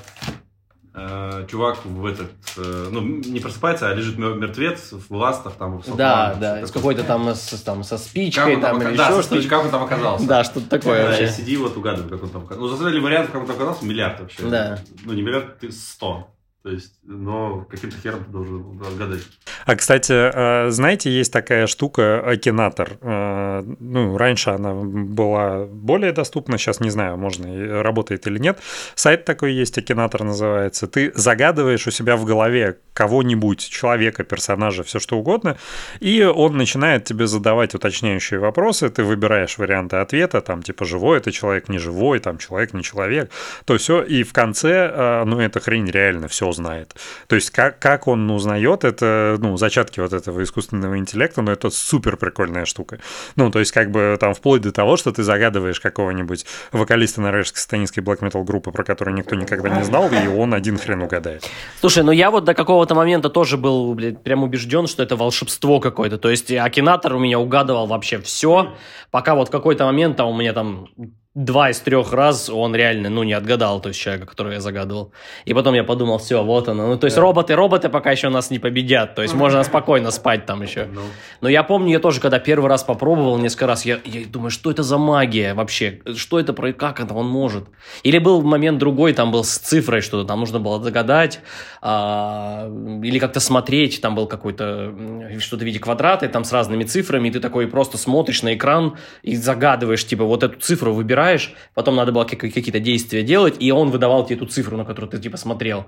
[0.93, 5.77] э, чувак в этот, э, ну, не просыпается, а лежит мер- мертвец в ластах там.
[5.79, 9.21] в Да, да, с какой-то там, с, там со спичкой там, ока- или да, еще
[9.23, 9.47] что-то.
[9.49, 10.27] как он там оказался.
[10.27, 11.29] Да, что-то такое Да, вообще.
[11.29, 12.71] сиди вот угадывай, как он там оказался.
[12.71, 14.43] Ну, за ли вариантов, как он там оказался, миллиард вообще.
[14.43, 14.79] Да.
[15.05, 16.34] Ну, не миллиард, ты сто.
[16.65, 19.21] То есть, но каким-то хером ты должен отгадать.
[19.67, 22.97] А, кстати, э, знаете, есть такая штука Акинатор.
[23.01, 28.57] Э, Ну, раньше она была более доступна, сейчас не знаю, можно работает или нет.
[28.95, 30.87] Сайт такой есть, Акинатор называется.
[30.87, 35.57] Ты загадываешь у себя в голове кого-нибудь, человека, персонажа, все что угодно,
[35.99, 41.31] и он начинает тебе задавать уточняющие вопросы, ты выбираешь варианты ответа, там, типа, живой это
[41.31, 43.29] человек, не живой, там, человек, не человек,
[43.65, 46.95] то все, и в конце, э, ну, эта хрень реально все знает.
[47.27, 51.69] То есть, как, как он узнает, это, ну, зачатки вот этого искусственного интеллекта, но это
[51.69, 52.99] супер прикольная штука.
[53.35, 57.61] Ну, то есть, как бы там вплоть до того, что ты загадываешь какого-нибудь вокалиста норвежской
[57.61, 61.49] сатанинской блэк метал группы, про которую никто никогда не знал, и он один хрен угадает.
[61.79, 65.79] Слушай, ну я вот до какого-то момента тоже был, блядь, прям убежден, что это волшебство
[65.79, 66.17] какое-то.
[66.17, 68.73] То есть Акинатор у меня угадывал вообще все,
[69.11, 70.89] пока вот в какой-то момент там у меня там
[71.35, 75.11] два из трех раз он реально, ну, не отгадал, то есть человека, которого я загадывал.
[75.43, 76.87] И потом я подумал, все, вот оно.
[76.87, 79.15] Ну, то есть роботы, роботы пока еще нас не победят.
[79.15, 80.85] То есть можно спокойно спать там еще.
[80.85, 81.01] Ну,
[81.41, 84.71] Но я помню, я тоже, когда первый раз попробовал несколько раз, я, я думаю, что
[84.71, 85.99] это за магия вообще?
[86.15, 86.71] Что это про...
[86.71, 87.65] Как это он может?
[88.03, 91.41] Или был момент другой, там был с цифрой что-то, там нужно было догадать,
[91.81, 92.71] а,
[93.03, 94.93] или как-то смотреть, там был какой-то
[95.39, 98.97] что-то в виде квадрата, там с разными цифрами, и ты такой просто смотришь на экран
[99.21, 101.24] и загадываешь, типа, вот эту цифру выбираешь,
[101.73, 105.09] потом надо было как- какие-то действия делать, и он выдавал тебе эту цифру, на которую
[105.11, 105.85] ты, типа, смотрел.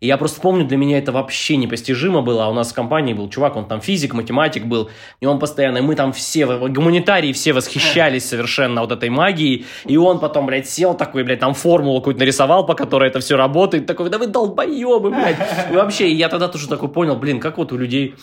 [0.00, 2.44] И я просто помню, для меня это вообще непостижимо было.
[2.44, 4.90] А у нас в компании был чувак, он там физик, математик был.
[5.20, 9.66] И он постоянно, и мы там все, гуманитарии все восхищались совершенно вот этой магией.
[9.86, 13.36] И он потом, блядь, сел такой, блядь, там формулу какую-то нарисовал, по которой это все
[13.36, 13.86] работает.
[13.86, 15.36] Такой, да вы долбоебы, блядь.
[15.72, 18.14] И вообще, я тогда тоже такой понял, блин, как вот у людей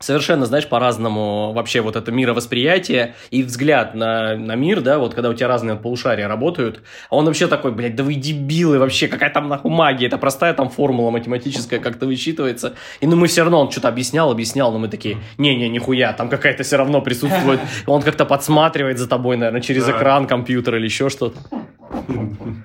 [0.00, 5.28] совершенно, знаешь, по-разному вообще вот это мировосприятие и взгляд на, на мир, да, вот когда
[5.28, 9.30] у тебя разные полушария работают, а он вообще такой, блядь, да вы дебилы вообще, какая
[9.30, 12.74] там нахуй магия, это простая там формула математическая как-то высчитывается.
[13.00, 16.28] И ну мы все равно, он что-то объяснял, объяснял, но мы такие, не-не, нихуя, там
[16.28, 17.60] какая-то все равно присутствует.
[17.86, 21.38] Он как-то подсматривает за тобой, наверное, через экран компьютера или еще что-то.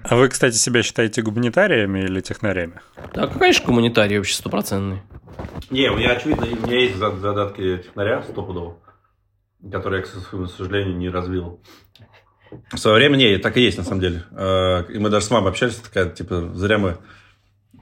[0.04, 2.80] А вы, кстати, себя считаете гуманитариями или технарями?
[3.14, 5.02] Да, конечно, гуманитарий вообще стопроцентный.
[5.70, 8.78] Не, у меня, очевидно, у меня есть зад- задатки технаря стопудово,
[9.72, 11.60] которые я, к своему сожалению, не развил.
[12.72, 14.24] В свое время, не, так и есть, на самом деле.
[14.32, 16.98] Э, И мы даже с мамой общались, такая, типа, зря мы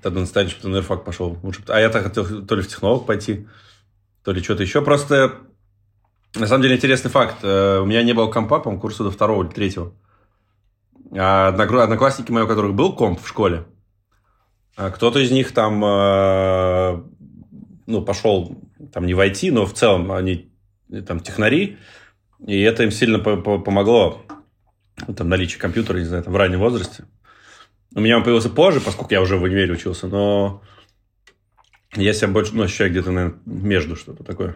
[0.02, 1.38] тогда настояли, что ты на юрфак пошел.
[1.43, 3.47] Лучше А я так хотел то ли в технолог пойти,
[4.24, 4.82] то ли что-то еще.
[4.82, 5.34] Просто,
[6.36, 7.38] на самом деле, интересный факт.
[7.43, 9.93] Э, У меня не было компа, по курса до второго или третьего.
[11.14, 13.66] А одноклассники мои, у которых был комп в школе,
[14.78, 17.03] а кто-то из них там, э,
[17.88, 18.57] ну, пошел
[18.93, 20.51] там не войти, но в целом они
[21.05, 21.78] там технари,
[22.45, 24.22] и это им сильно по- по- помогло,
[25.07, 27.03] ну, там, наличие компьютера, не знаю, там, в раннем возрасте.
[27.93, 30.62] У меня он появился позже, поскольку я уже в универе учился, но
[31.93, 34.55] я себя больше, ну, ощущаю где-то, наверное, между что-то такое.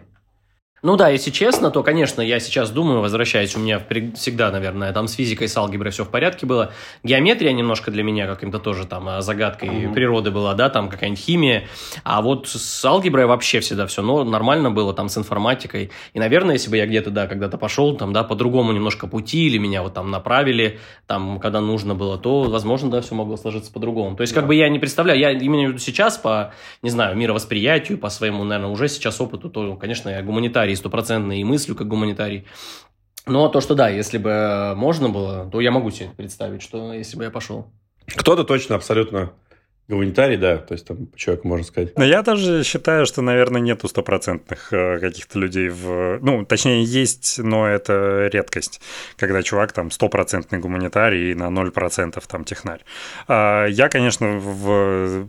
[0.82, 3.80] Ну да, если честно, то, конечно, я сейчас думаю, возвращаясь, у меня
[4.14, 6.70] всегда, наверное, там с физикой, с алгеброй все в порядке было.
[7.02, 11.66] Геометрия немножко для меня каким-то тоже там а, загадкой природы была, да, там какая-нибудь химия.
[12.04, 15.92] А вот с алгеброй вообще всегда все ну, нормально было, там с информатикой.
[16.12, 19.56] И, наверное, если бы я где-то, да, когда-то пошел, там, да, по-другому немножко пути, или
[19.56, 24.14] меня вот там направили, там, когда нужно было, то, возможно, да, все могло сложиться по-другому.
[24.14, 26.52] То есть, как бы я не представляю, я виду сейчас по,
[26.82, 31.44] не знаю, мировосприятию, по своему, наверное, уже сейчас опыту, то, конечно, я гуманитарий стопроцентный и
[31.44, 32.46] мыслю как гуманитарий.
[33.26, 37.16] Но то, что да, если бы можно было, то я могу себе представить, что если
[37.16, 37.66] бы я пошел.
[38.06, 39.32] Кто-то точно абсолютно
[39.88, 41.96] гуманитарий, да, то есть там по человеку можно сказать.
[41.96, 46.18] Но я даже считаю, что, наверное, нету стопроцентных э, каких-то людей в...
[46.22, 48.80] Ну, точнее, есть, но это редкость,
[49.16, 52.84] когда чувак там стопроцентный гуманитарий и на 0% там технарь.
[53.28, 55.28] А Я, конечно, в,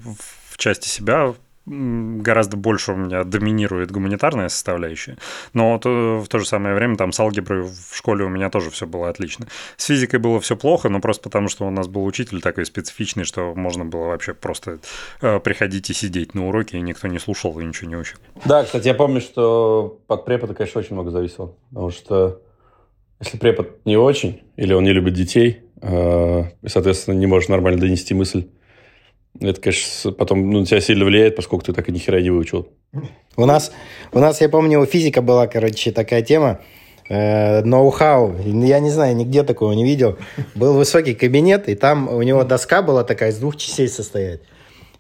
[0.50, 1.36] в части себя
[1.68, 5.18] гораздо больше у меня доминирует гуманитарная составляющая.
[5.53, 8.49] Но вот, э, в то же самое время там с алгеброй в школе у меня
[8.49, 9.47] тоже все было отлично.
[9.76, 13.26] С физикой было все плохо, но просто потому, что у нас был учитель такой специфичный,
[13.26, 14.80] что можно было вообще просто
[15.22, 18.18] э, приходить и сидеть на уроке, и никто не слушал и ничего не учил.
[18.45, 21.53] Да, кстати, я помню, что от препода, конечно, очень много зависело.
[21.70, 22.41] Потому что
[23.20, 27.82] если препод не очень, или он не любит детей, э, и, соответственно, не может нормально
[27.82, 28.47] донести мысль,
[29.42, 32.30] это, конечно, потом ну, на тебя сильно влияет, поскольку ты так и ни хера не
[32.30, 32.70] выучил.
[33.36, 33.72] У нас,
[34.12, 36.60] у нас, я помню, физика была, короче, такая тема,
[37.10, 40.18] э, ноу-хау, я не знаю, нигде такого не видел.
[40.56, 44.42] Был высокий кабинет, и там у него доска была такая, из двух частей состоять.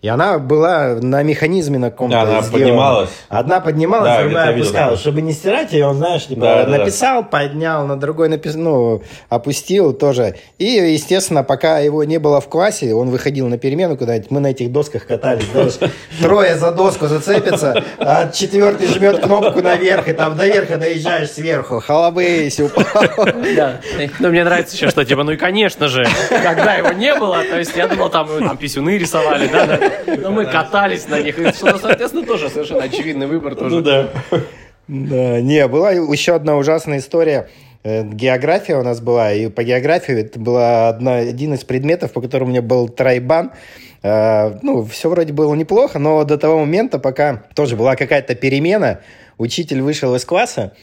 [0.03, 2.51] И она была на механизме на каком-то Да, она сделана.
[2.65, 3.09] поднималась.
[3.29, 4.89] Одна поднималась, Да, другая видел опускалась.
[4.89, 4.97] такое.
[4.97, 6.77] Чтобы не стирать ее, он, знаешь, типа, Да, да, да.
[6.77, 10.35] написал, поднял, на другой написал, ну, опустил тоже.
[10.59, 14.47] И, естественно, пока его не было в классе, он выходил на перемену куда-нибудь, мы на
[14.47, 15.73] этих досках катались, знаешь,
[16.21, 21.79] трое за доску зацепятся, а четвертый жмет кнопку наверх, и там до верха доезжаешь сверху,
[21.79, 22.85] халабысь, упал.
[23.55, 23.81] Да.
[24.19, 26.05] Ну, мне нравится еще, что, типа, ну и, конечно же,
[26.43, 29.79] когда его не было, то есть я думал, там, там писюны рисовали, да, да.
[30.17, 31.37] Но мы катались на них.
[31.39, 33.81] И, что, соответственно, тоже совершенно очевидный выбор тоже.
[33.81, 34.09] да.
[34.87, 37.49] Да, не, была еще одна ужасная история.
[37.83, 42.21] Э, География у нас была, и по географии это была одна, один из предметов, по
[42.21, 43.51] которому у меня был тройбан.
[44.01, 49.01] Э, Ну, все вроде было неплохо, но до того момента, пока тоже была какая-то перемена,
[49.37, 50.73] учитель вышел из класса,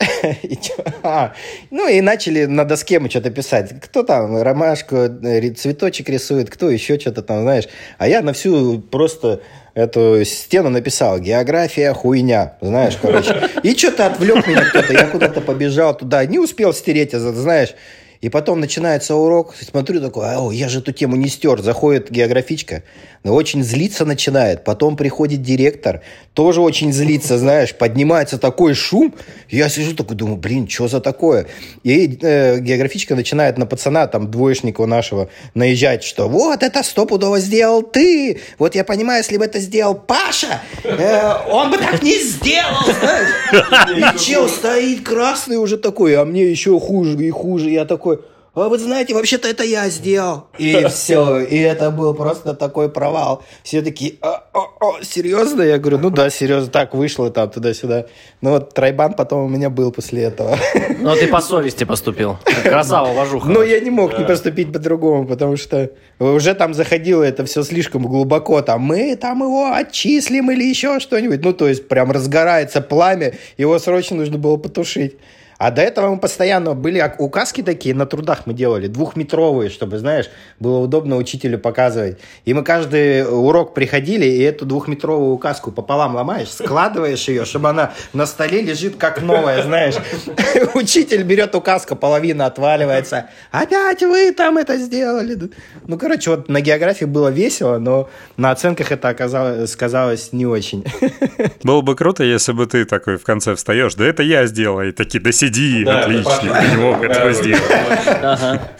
[1.70, 3.80] ну и начали на доске мы что-то писать.
[3.82, 7.68] Кто там ромашку, э, цветочек рисует, кто еще что-то там, знаешь.
[7.98, 9.40] А я на всю просто
[9.74, 13.48] эту стену написал «География хуйня», знаешь, короче.
[13.62, 17.74] И что-то отвлек меня кто-то, я куда-то побежал туда, не успел стереть, это, знаешь.
[18.20, 21.62] И потом начинается урок, смотрю такой, о, я же эту тему не стер.
[21.62, 22.82] Заходит географичка,
[23.24, 24.62] но очень злиться начинает.
[24.62, 26.02] Потом приходит директор,
[26.34, 29.14] тоже очень злится, знаешь, поднимается такой шум.
[29.48, 31.46] Я сижу такой, думаю, блин, что за такое?
[31.82, 37.82] И э, географичка начинает на пацана, там, двоечника нашего, наезжать, что вот это стопудово сделал
[37.82, 38.40] ты.
[38.58, 44.14] Вот я понимаю, если бы это сделал Паша, э, он бы так не сделал, знаешь.
[44.14, 47.70] И чел стоит красный уже такой, а мне еще хуже и хуже.
[47.70, 48.09] Я такой,
[48.52, 50.48] а вы знаете, вообще-то это я сделал.
[50.58, 53.44] И все, и это был просто такой провал.
[53.62, 55.62] Все такие, «А, а, а, серьезно?
[55.62, 58.06] Я говорю, ну да, серьезно, так вышло там туда-сюда.
[58.40, 60.58] Ну вот тройбан потом у меня был после этого.
[60.98, 62.38] Но ты по совести поступил.
[62.64, 63.48] Красава, вожуха.
[63.48, 68.02] Но я не мог не поступить по-другому, потому что уже там заходило это все слишком
[68.02, 68.62] глубоко.
[68.62, 71.44] Там мы там его отчислим или еще что-нибудь.
[71.44, 75.14] Ну, то есть прям разгорается пламя, его срочно нужно было потушить.
[75.60, 80.30] А до этого мы постоянно были указки такие, на трудах мы делали, двухметровые, чтобы, знаешь,
[80.58, 82.18] было удобно учителю показывать.
[82.46, 87.92] И мы каждый урок приходили, и эту двухметровую указку пополам ломаешь, складываешь ее, чтобы она
[88.14, 89.96] на столе лежит как новая, знаешь.
[90.74, 93.28] Учитель берет указку, половина отваливается.
[93.50, 95.50] Опять вы там это сделали.
[95.86, 98.08] Ну, короче, вот на географии было весело, но
[98.38, 100.86] на оценках это оказалось, сказалось не очень.
[101.62, 104.92] Было бы круто, если бы ты такой в конце встаешь, да это я сделал, и
[104.92, 105.49] такие, да сиди,
[105.84, 107.62] Да, отлично, это ты не мог этого сделать.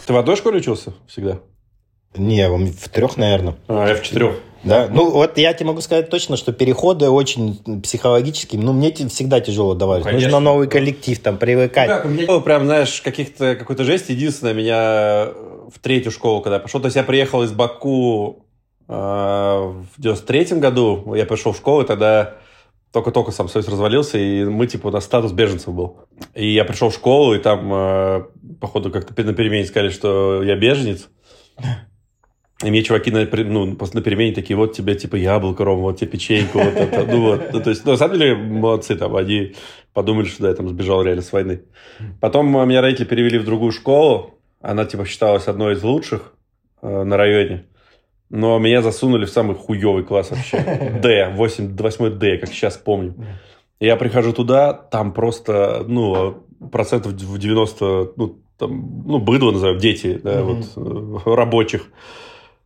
[0.05, 1.39] Ты в одной школе учился всегда?
[2.15, 3.55] Не, в трех, наверное.
[3.67, 4.35] А, я в четырех.
[4.63, 9.39] Да, ну вот я тебе могу сказать точно, что переходы очень психологические, ну мне всегда
[9.39, 10.03] тяжело давались.
[10.03, 10.27] Конечно.
[10.27, 11.87] Нужно новый коллектив, там, привыкать.
[11.87, 14.09] Как, у меня не было прям, знаешь, каких-то, какой-то жесть.
[14.09, 15.29] Единственное, меня
[15.73, 18.45] в третью школу, когда я пошел, то есть я приехал из Баку
[18.87, 22.35] э, в 93-м году, я пришел в школу, и тогда
[22.91, 25.99] только-только сам Союз развалился, и мы, типа, у нас статус беженцев был.
[26.33, 28.23] И я пришел в школу, и там, э,
[28.59, 31.09] походу, как-то на перемене сказали, что я беженец.
[32.63, 36.11] И мне чуваки на, ну, на перемене такие, вот тебе, типа, яблоко, Ром, вот тебе
[36.11, 37.53] печеньку, вот это, ну вот.
[37.53, 39.55] Ну, то есть, ну, на самом деле, молодцы, там, они
[39.93, 41.63] подумали, что да, я там сбежал реально с войны.
[42.19, 44.37] Потом э, меня родители перевели в другую школу.
[44.61, 46.33] Она, типа, считалась одной из лучших
[46.81, 47.65] э, на районе.
[48.31, 50.57] Но меня засунули в самый хуевый класс вообще.
[51.03, 53.13] Д, 8, 8 Д, как сейчас помню.
[53.79, 60.19] Я прихожу туда, там просто, ну, процентов в 90, ну, там, ну, быдло назовем, дети,
[60.23, 60.61] да, Мгм.
[60.75, 61.87] вот, э, рабочих.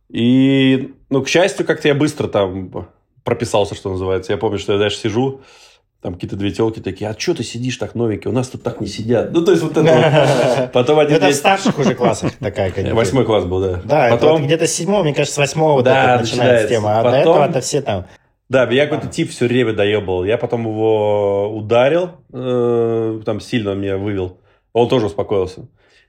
[0.08, 2.70] И, ну, к счастью, как-то я быстро там
[3.24, 4.32] прописался, что называется.
[4.32, 5.40] Я помню, что я дальше сижу,
[6.06, 8.30] там какие-то две телки такие, а что ты сидишь так новенький?
[8.30, 9.32] У нас тут так не сидят.
[9.32, 9.82] Ну, то есть, вот это
[10.62, 10.72] вот.
[10.72, 12.94] Потом один Это в старших уже классах такая, конечно.
[12.94, 13.80] Восьмой класс был, да.
[13.82, 17.00] Да, Потом, где-то седьмого, мне кажется, с восьмого вот Да, начинается тема.
[17.00, 18.04] А до этого это все там.
[18.48, 20.22] да, я какой-то тип все время доебал.
[20.24, 24.38] Я потом его ударил, э, там сильно меня вывел.
[24.72, 25.66] Он тоже успокоился.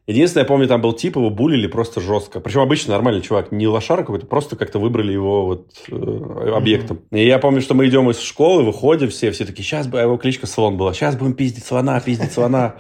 [0.08, 2.40] Единственное, я помню, там был тип, его булили просто жестко.
[2.40, 7.02] Причем обычно нормальный чувак, не лошара какой-то, просто как-то выбрали его вот э, объектом.
[7.12, 10.04] И я помню, что мы идем из школы, выходим все, все такие, сейчас бы, а
[10.04, 12.76] его кличка Слон была, сейчас будем пиздить слона, пиздить слона.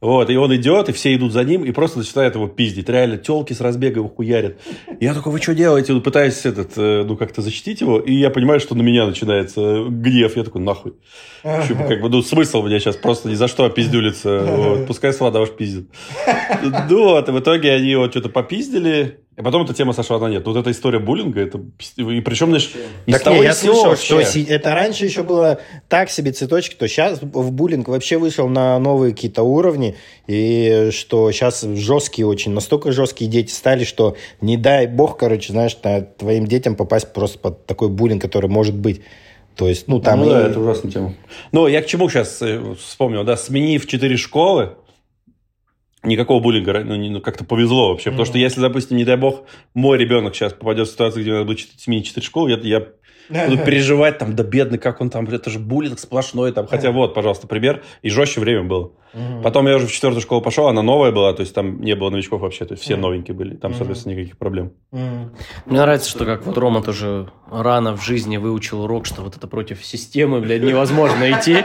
[0.00, 2.88] Вот, и он идет, и все идут за ним, и просто начинают его пиздить.
[2.88, 4.58] Реально, телки с разбега его хуярят.
[4.98, 5.92] Я такой, вы что делаете?
[5.92, 9.84] Ну, пытаюсь этот, э, ну, как-то защитить его, и я понимаю, что на меня начинается
[9.88, 10.36] гнев.
[10.36, 10.94] Я такой, нахуй.
[11.44, 14.40] Еще, как бы, ну, смысл мне сейчас просто ни за что опиздюлиться.
[14.40, 15.90] Вот, пускай слона ваш пиздит.
[16.88, 20.26] Ну, вот, и в итоге они вот что-то попиздили, и потом эта тема сошла на
[20.28, 20.46] нет.
[20.46, 21.60] Вот эта история буллинга, это...
[21.96, 22.70] И причем, знаешь,
[23.06, 24.22] ни Так того, не, я слышал, вообще.
[24.22, 28.78] что это раньше еще было так себе цветочки, то сейчас в буллинг вообще вышел на
[28.78, 34.86] новые какие-то уровни, и что сейчас жесткие очень, настолько жесткие дети стали, что не дай
[34.86, 39.00] бог, короче, знаешь, на- твоим детям попасть просто под такой буллинг, который может быть.
[39.56, 40.20] То есть, ну, там...
[40.20, 41.14] ну, и- да, это ужасная тема.
[41.52, 42.42] Но я к чему сейчас
[42.78, 44.74] вспомнил, да, сменив четыре школы,
[46.02, 48.10] никакого буллинга, ну, не- ну, как-то повезло вообще.
[48.10, 49.44] Потому что если, допустим, не дай бог,
[49.74, 52.86] мой ребенок сейчас попадет в ситуацию, где надо будет сменить четыре школы, я, я
[53.48, 56.66] буду переживать, там, да бедный, как он там, это же буллинг сплошной, там.
[56.66, 57.82] Хотя вот, пожалуйста, пример.
[58.02, 58.92] И жестче время было.
[59.42, 62.10] Потом я уже в четвертую школу пошел, она новая была, то есть там не было
[62.10, 63.56] новичков вообще, то есть все новенькие были.
[63.56, 64.72] Там, соответственно, никаких проблем.
[64.92, 65.32] М.
[65.66, 69.46] Мне нравится, что как вот Рома тоже рано в жизни выучил урок, что вот это
[69.48, 71.64] против системы, блядь, невозможно идти.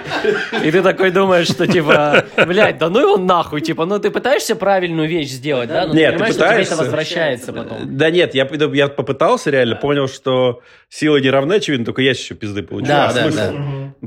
[0.63, 4.55] И ты такой думаешь, что типа, блядь, да ну его нахуй, типа, ну ты пытаешься
[4.55, 5.85] правильную вещь сделать, да?
[5.87, 6.75] Но Нет, ты ты понимаешь, что тебе это пытаешься.
[6.77, 7.77] возвращается потом.
[7.97, 12.33] Да нет, я, я попытался реально, понял, что силы не равны, очевидно, только я еще
[12.35, 12.87] пизды получил.
[12.87, 13.37] Да, А да, смысл?
[13.37, 13.53] да.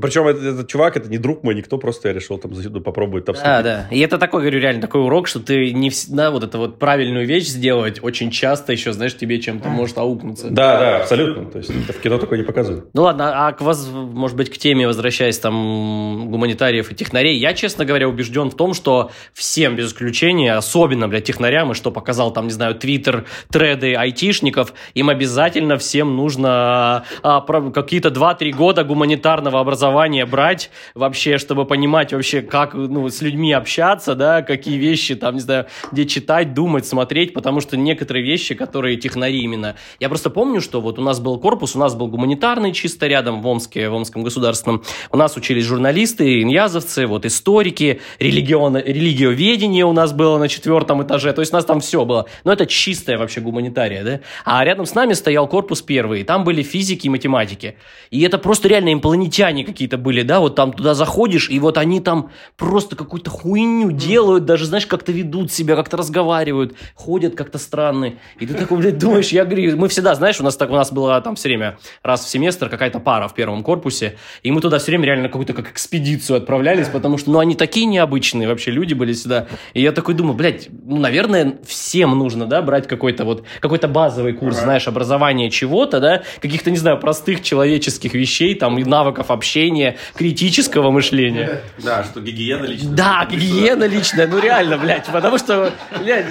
[0.01, 3.25] Причем этот, этот чувак, это не друг мой, никто, просто я решил там ну, попробовать
[3.33, 3.87] там Да, да.
[3.91, 7.25] И это такой, говорю, реально такой урок, что ты не всегда вот это вот правильную
[7.25, 10.49] вещь сделать очень часто еще, знаешь, тебе чем-то может аукнуться.
[10.49, 11.45] Да, да, абсолютно.
[11.45, 12.89] То есть это в кино такое не показывают.
[12.93, 17.53] Ну ладно, а к вас, может быть, к теме, возвращаясь там гуманитариев и технарей, я,
[17.53, 22.31] честно говоря, убежден в том, что всем без исключения, особенно, блядь, технарям, и что показал
[22.31, 28.83] там, не знаю, твиттер, треды айтишников, им обязательно всем нужно а, про- какие-то 2-3 года
[28.83, 35.15] гуманитарного образования брать вообще, чтобы понимать вообще, как ну, с людьми общаться, да, какие вещи
[35.15, 39.75] там, не знаю, где читать, думать, смотреть, потому что некоторые вещи, которые технари именно.
[39.99, 43.41] Я просто помню, что вот у нас был корпус, у нас был гуманитарный чисто рядом
[43.41, 44.83] в Омске, в Омском государственном.
[45.11, 51.33] У нас учились журналисты, иньязовцы, вот историки, религион, религиоведение у нас было на четвертом этаже.
[51.33, 52.25] То есть у нас там все было.
[52.45, 54.19] Но это чистая вообще гуманитария, да?
[54.45, 57.75] А рядом с нами стоял корпус первый, и там были физики и математики.
[58.11, 60.39] И это просто реально инопланетяне какие-то были, да?
[60.39, 65.11] Вот там туда заходишь, и вот они там просто какую-то хуйню делают, даже, знаешь, как-то
[65.11, 68.13] ведут себя, как-то разговаривают, ходят как-то странно.
[68.39, 70.91] И ты такой, блядь, думаешь, я говорю, мы всегда, знаешь, у нас так у нас
[70.91, 74.77] была там все время раз в семестр какая-то пара в первом корпусе, и мы туда
[74.77, 78.93] все время реально какую-то как экспедицию отправлялись, потому что, ну, они такие необычные вообще люди
[78.93, 79.47] были сюда.
[79.73, 84.33] И я такой думаю, блядь, ну, наверное, всем нужно, да, брать какой-то вот, какой-то базовый
[84.33, 89.97] курс, знаешь, образования чего-то, да, каких-то, не знаю, простых человеческих вещей, там, и навыков общения,
[90.13, 91.61] критического мышления.
[91.79, 92.98] Да, что гигиена лично.
[92.99, 95.71] Да, гигиена личная, ну реально, блядь, потому что,
[96.01, 96.25] блядь,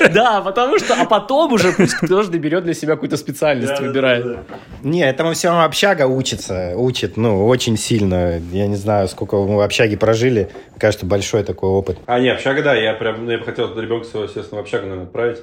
[0.12, 4.40] да, потому что, а потом уже пусть каждый берет для себя какую-то специальность, выбирает.
[4.82, 8.38] Не, этому все равно общага учится, учит, ну, очень сильно.
[8.52, 10.50] Я не знаю, сколько мы в общаге прожили.
[10.78, 11.96] Кажется, большой такой опыт.
[12.04, 14.82] А, не, общага, да, я прям, ну, я бы хотел ребенка своего, естественно, в общагу,
[14.84, 15.38] наверное, отправить.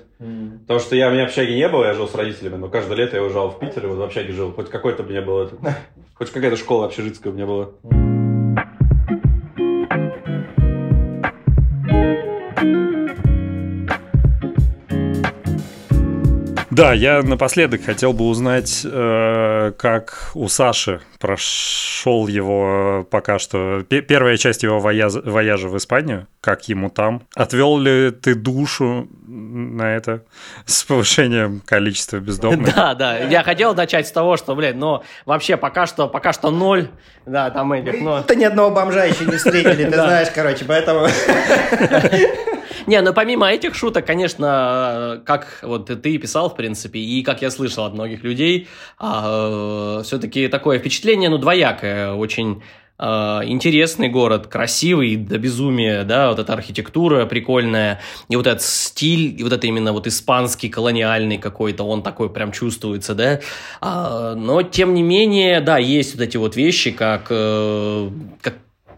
[0.61, 3.18] Потому что я, у меня общаги не было, я жил с родителями, но каждое лето
[3.18, 4.51] я уезжал в Питер, и вот в общаге жил.
[4.51, 5.49] Хоть какой-то у меня был
[6.13, 8.16] хоть какая-то школа общежитская у меня была.
[16.78, 24.02] Да, я напоследок хотел бы узнать, э, как у Саши прошел его пока что пе-
[24.04, 27.24] первая часть его вояз- вояжа в Испанию, как ему там.
[27.36, 30.24] Отвел ли ты душу на это
[30.68, 32.76] с повышением количества бездомных?
[32.76, 36.52] Да, да, я хотел начать с того, что, блядь, ну, вообще пока что, пока что
[36.52, 36.90] ноль,
[37.26, 38.20] да, там этих, но...
[38.20, 40.06] Это ни одного бомжа еще не встретили, ты Да.
[40.06, 41.08] знаешь, короче, поэтому...
[42.88, 47.52] Не, ну помимо этих шуток, конечно, как вот ты писал, в принципе, и как я
[47.52, 48.68] слышал от многих людей,
[48.98, 52.62] все-таки такое впечатление, ну, двоякое, очень
[53.00, 59.40] а, интересный город, красивый до безумия, да, вот эта архитектура прикольная, и вот этот стиль,
[59.40, 63.40] и вот это именно вот испанский колониальный какой-то, он такой прям чувствуется, да,
[63.82, 68.10] А, но тем не менее, да, есть вот эти вот вещи, как, э,
[68.42, 68.56] как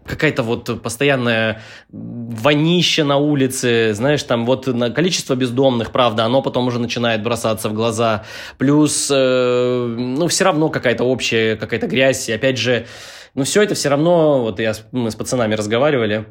[0.09, 6.67] какая-то вот постоянная вонища на улице, знаешь, там вот на количество бездомных, правда, оно потом
[6.67, 8.25] уже начинает бросаться в глаза.
[8.57, 12.27] Плюс, э, ну, все равно какая-то общая, какая-то грязь.
[12.27, 12.87] И опять же,
[13.35, 16.25] ну, все это все равно, вот я, мы с пацанами разговаривали,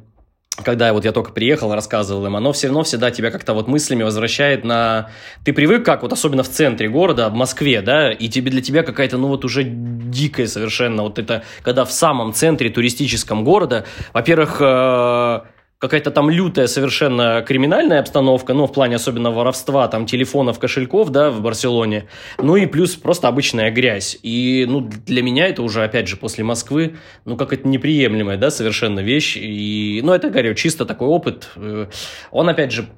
[0.65, 4.03] когда вот я только приехал, рассказывал им, оно все равно всегда тебя как-то вот мыслями
[4.03, 5.11] возвращает на...
[5.45, 8.83] Ты привык, как вот особенно в центре города, в Москве, да, и тебе для тебя
[8.83, 14.57] какая-то, ну вот уже дикая совершенно, вот это, когда в самом центре туристическом города, во-первых,
[14.61, 15.41] э,
[15.79, 21.31] какая-то там лютая совершенно криминальная обстановка, ну, в плане особенно воровства, там, телефонов, кошельков, да,
[21.31, 22.09] в Барселоне,
[22.39, 24.19] ну, и плюс просто обычная грязь.
[24.23, 28.51] И, ну, для меня это уже, опять же, после Москвы, ну, как это неприемлемая, да,
[28.51, 29.37] совершенно вещь.
[29.37, 31.49] И, ну, это, говорю, чисто такой опыт.
[31.55, 31.87] Э,
[32.33, 32.89] он, опять же,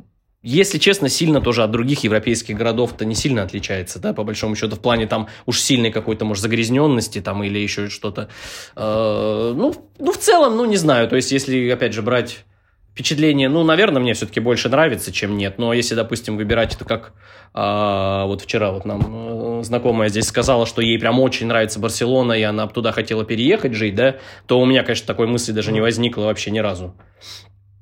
[0.42, 4.76] если честно, сильно тоже от других европейских городов-то не сильно отличается, да, по большому счету,
[4.76, 8.30] в плане там уж сильной какой-то, может, загрязненности там или еще что-то.
[8.74, 12.46] Э, ну, ну, в целом, ну, не знаю, то есть, если, опять же, брать
[13.00, 15.58] впечатление, ну, наверное, мне все-таки больше нравится, чем нет.
[15.58, 17.14] Но если, допустим, выбирать это как...
[17.54, 22.34] А, вот вчера вот нам э, знакомая здесь сказала, что ей прям очень нравится Барселона,
[22.34, 25.80] и она туда хотела переехать жить, да, то у меня, конечно, такой мысли даже не
[25.80, 26.94] возникло вообще ни разу.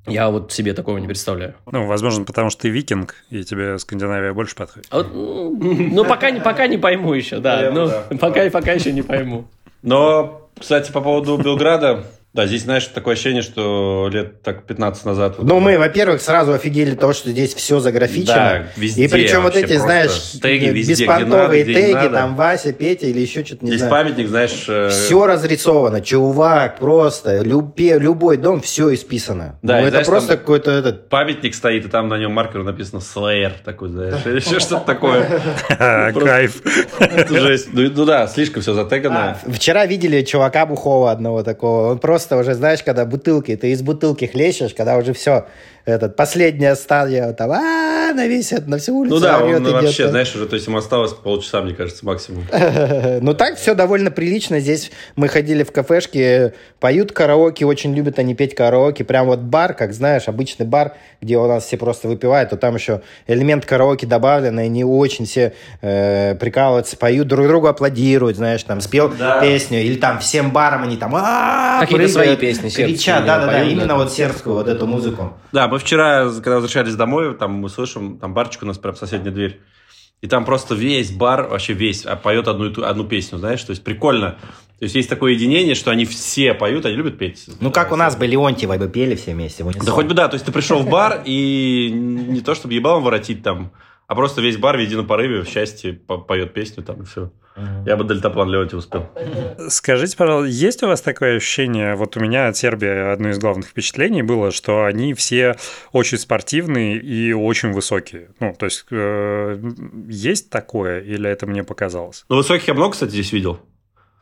[0.07, 1.55] Я вот себе такого не представляю.
[1.69, 4.87] Ну, возможно, потому что ты викинг, и тебе Скандинавия больше подходит.
[4.89, 7.57] А вот, ну, пока, не, пока не пойму еще, да.
[7.57, 8.17] Наверное, ну, да.
[8.17, 9.45] пока, пока еще не пойму.
[9.83, 15.35] Но, кстати, по поводу Белграда, да, здесь, знаешь, такое ощущение, что лет так 15 назад...
[15.39, 18.35] вот Ну, мы, во-первых, сразу офигели того, что здесь все заграфичено.
[18.35, 22.09] Да, везде И причем вот эти, знаешь, теги везде, где беспонтовые надо, где теги, надо.
[22.11, 23.91] там Вася, Петя или еще что-то не Здесь знаю.
[24.05, 24.65] памятник, знаешь...
[24.67, 29.57] э, Все разрисовано, чувак, просто любе- любой дом, все исписано.
[29.63, 31.09] Да, ну, это знаешь, просто какой-то этот.
[31.09, 35.27] Памятник стоит, и там на нем маркером написано Slayer такой, знаешь, или еще что-то такое.
[36.13, 36.61] Кайф.
[37.29, 37.69] Жесть.
[37.73, 39.37] Ну, ну да, слишком все затегано.
[39.45, 41.91] А, вчера видели чувака бухого одного такого.
[41.91, 45.47] Он просто уже, знаешь, когда бутылки, ты из бутылки хлещешь, когда уже все,
[45.89, 49.71] этот, последняя стадия, там, а на весь, это, на всю улицу Ну да, орёт, он
[49.73, 50.11] вообще, там.
[50.11, 52.45] знаешь, уже, то есть ему осталось полчаса, мне кажется, максимум.
[53.21, 54.59] Ну так все довольно прилично.
[54.59, 59.03] Здесь мы ходили в кафешки, поют караоке, очень любят они петь караоке.
[59.03, 62.75] Прям вот бар, как знаешь, обычный бар, где у нас все просто выпивают, то там
[62.75, 68.63] еще элемент караоке добавлен, и они очень все э, прикалываются, поют, друг другу аплодируют, знаешь,
[68.63, 69.39] там спел Да.
[69.41, 73.95] песню, или там всем барам они там «А-а-а», Какие-то прыгают, свои песни кричат, да-да-да, именно
[73.95, 75.33] вот сербскую вот эту музыку.
[75.51, 79.33] Да, мы вчера, когда возвращались домой, там мы слышим, там барчик у нас прям соседняя
[79.33, 79.59] дверь.
[80.21, 83.63] И там просто весь бар, вообще весь, а, поет одну, и ту- одну песню, знаешь,
[83.63, 84.37] то есть прикольно.
[84.79, 87.45] То есть есть такое единение, что они все поют, они любят петь.
[87.61, 89.63] Ну как у нас бы Леонтьевой бы пели все вместе.
[89.63, 93.03] Да хоть бы да, то есть ты пришел в бар и не то чтобы ебалом
[93.03, 93.71] воротить там,
[94.09, 97.31] а просто весь бар в едином порыве, в счастье, по- поет песню там и все.
[97.85, 99.07] Я бы дельтаплан Леонти успел.
[99.67, 103.67] Скажите, пожалуйста, есть у вас такое ощущение, вот у меня от Сербии одно из главных
[103.67, 105.55] впечатлений было, что они все
[105.91, 108.29] очень спортивные и очень высокие.
[108.39, 109.61] Ну, то есть, э,
[110.07, 112.25] есть такое или это мне показалось?
[112.29, 113.59] Ну, высоких я много, кстати, здесь видел.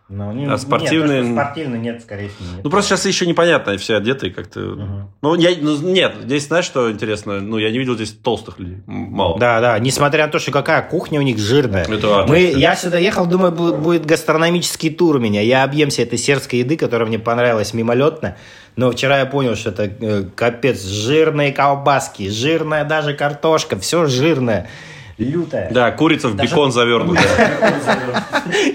[0.09, 2.55] Ну, не- А нет, спортивные- что спортивные нет, скорее всего.
[2.55, 2.63] нет.
[2.63, 4.59] Ну, просто сейчас еще непонятно, все одеты как-то...
[4.61, 5.09] Мгм.
[5.21, 7.41] Ну, я, ну, нет, здесь, знаешь, что интересно?
[7.41, 8.77] Ну, я не видел здесь толстых людей.
[8.85, 9.37] Мало.
[9.37, 11.83] Да, да, несмотря на то, что какая кухня у них жирная.
[11.83, 12.25] Это.
[12.27, 15.41] Мы, я сюда ехал, думаю, бу- будет гастрономический тур у меня.
[15.41, 18.37] Я объемся этой сербской еды, которая мне понравилась мимолетно.
[18.77, 24.69] Но вчера я понял, что это э, капец, жирные колбаски, жирная даже картошка, все жирное,
[25.17, 25.69] лютое.
[25.71, 27.21] Да, курица в Даже- бекон завернута.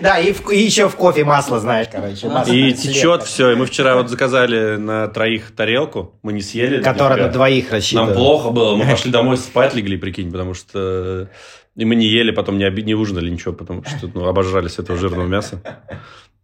[0.03, 2.29] Да, и, еще в кофе масло, знаешь, короче.
[2.53, 3.53] И течет все.
[3.53, 6.15] И мы вчера вот заказали на троих тарелку.
[6.23, 6.83] Мы не съели.
[6.83, 8.07] Которая на двоих рассчитана.
[8.09, 8.77] Нам плохо было.
[8.77, 11.29] Мы пошли домой спать легли, прикинь, потому что...
[11.75, 14.99] И мы не ели, потом не, оби- не ужинали ничего, потому что ну, обожрались этого
[14.99, 15.63] жирного мяса.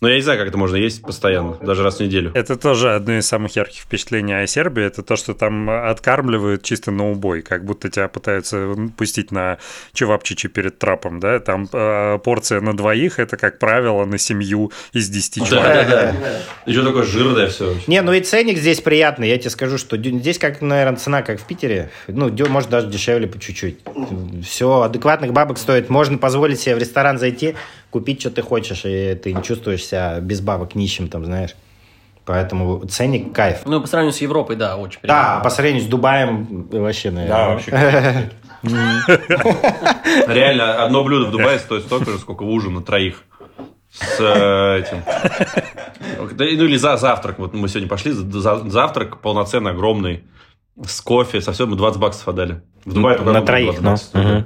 [0.01, 2.31] Но я не знаю, как это можно есть постоянно, даже раз в неделю.
[2.35, 4.85] Это тоже одно из самых ярких впечатлений о Сербии.
[4.85, 9.59] Это то, что там откармливают чисто на убой, как будто тебя пытаются пустить на
[9.95, 11.41] чевапчичи перед трапом, да?
[11.41, 15.89] Там э, порция на двоих, это, как правило, на семью из 10 человек.
[15.89, 16.71] Да, да, да.
[16.71, 17.75] Еще такое жирное все.
[17.89, 19.29] Не, ну и ценник здесь приятный.
[19.29, 21.91] Я тебе скажу, что здесь, как, наверное, цена, как в Питере.
[22.07, 23.79] Ну, может, даже дешевле по чуть-чуть.
[24.47, 25.89] Все, адекватных бабок стоит.
[25.89, 27.57] Можно позволить себе в ресторан зайти,
[27.91, 31.55] купить, что ты хочешь, и ты не чувствуешь себя без бабок нищим, там, знаешь.
[32.25, 33.61] Поэтому ценник кайф.
[33.65, 35.37] Ну, по сравнению с Европой, да, очень Да, приятно.
[35.37, 37.39] а по сравнению с Дубаем вообще, наверное.
[37.39, 38.31] Да, вообще.
[40.27, 43.23] Реально, одно блюдо в Дубае стоит столько же, сколько ужин на троих.
[43.91, 45.03] С э, этим.
[46.37, 47.39] Ну или за завтрак.
[47.39, 50.25] Вот мы сегодня пошли, за- за- завтрак полноценный, огромный,
[50.87, 52.61] с кофе, со всем мы 20 баксов отдали.
[52.85, 54.23] В Дубае только На троих, 20 ну.
[54.23, 54.45] баксов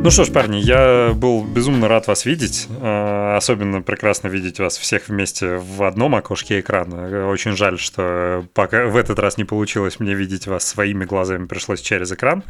[0.00, 2.68] Ну что ж, парни, я был безумно рад вас видеть.
[2.80, 7.28] Э, Особенно прекрасно видеть вас всех вместе в одном окошке экрана.
[7.28, 11.80] Очень жаль, что пока в этот раз не получилось мне видеть вас своими глазами, пришлось
[11.80, 12.42] через экран.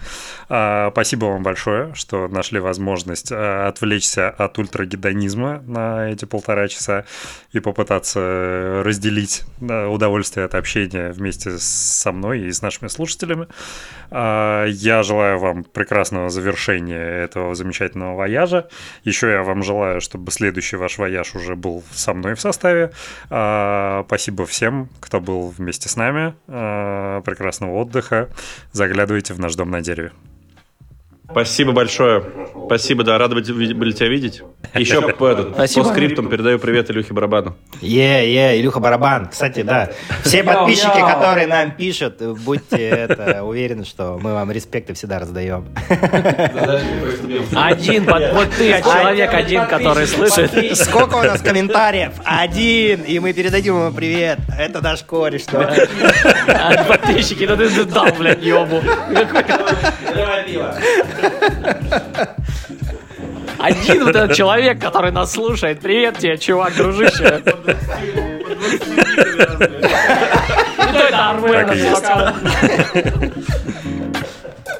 [0.49, 7.07] А, Спасибо вам большое, что нашли возможность э, отвлечься от ультрагедонизма на эти полтора часа
[7.53, 13.49] и попытаться разделить удовольствие от общения вместе со мной и с нашими слушателями.
[14.11, 18.69] А, Я желаю вам прекрасного завершения этого замечательного вояжа.
[19.05, 22.93] Еще я вам желаю, чтобы следующий ваш вояж уже был со мной в составе.
[23.31, 26.35] А, Спасибо всем, кто был вместе с нами.
[26.47, 28.29] А, Прекрасного отдыха.
[28.73, 30.13] Заглядывайте в наш дом на дереве.
[31.31, 32.25] Спасибо большое.
[32.67, 34.43] Спасибо, да, рады были тебя видеть.
[34.75, 37.55] Еще по, этот, по скриптам передаю привет Илюхе Барабану.
[37.83, 39.29] Е, е, Илюха Барабан.
[39.29, 39.91] Кстати, да.
[40.25, 45.67] Все подписчики, которые нам пишут, будьте это, уверены, что мы вам респекты всегда раздаем.
[47.55, 50.77] Один, под- вот ты, человек один, который слышит.
[50.79, 52.13] Сколько у нас комментариев?
[52.25, 53.03] Один.
[53.03, 54.39] И мы передадим ему привет.
[54.59, 55.43] Это наш кореш.
[55.53, 58.83] А Подписчики, ну ты дал, блядь, ебу.
[63.59, 65.81] Один вот этот человек, который нас слушает.
[65.81, 67.43] Привет тебе, чувак, дружище.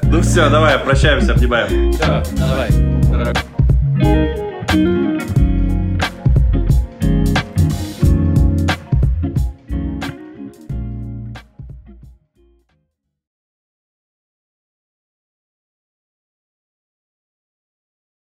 [0.03, 1.91] Ну все, давай, прощаемся, обнимаем.
[1.99, 2.69] Давай.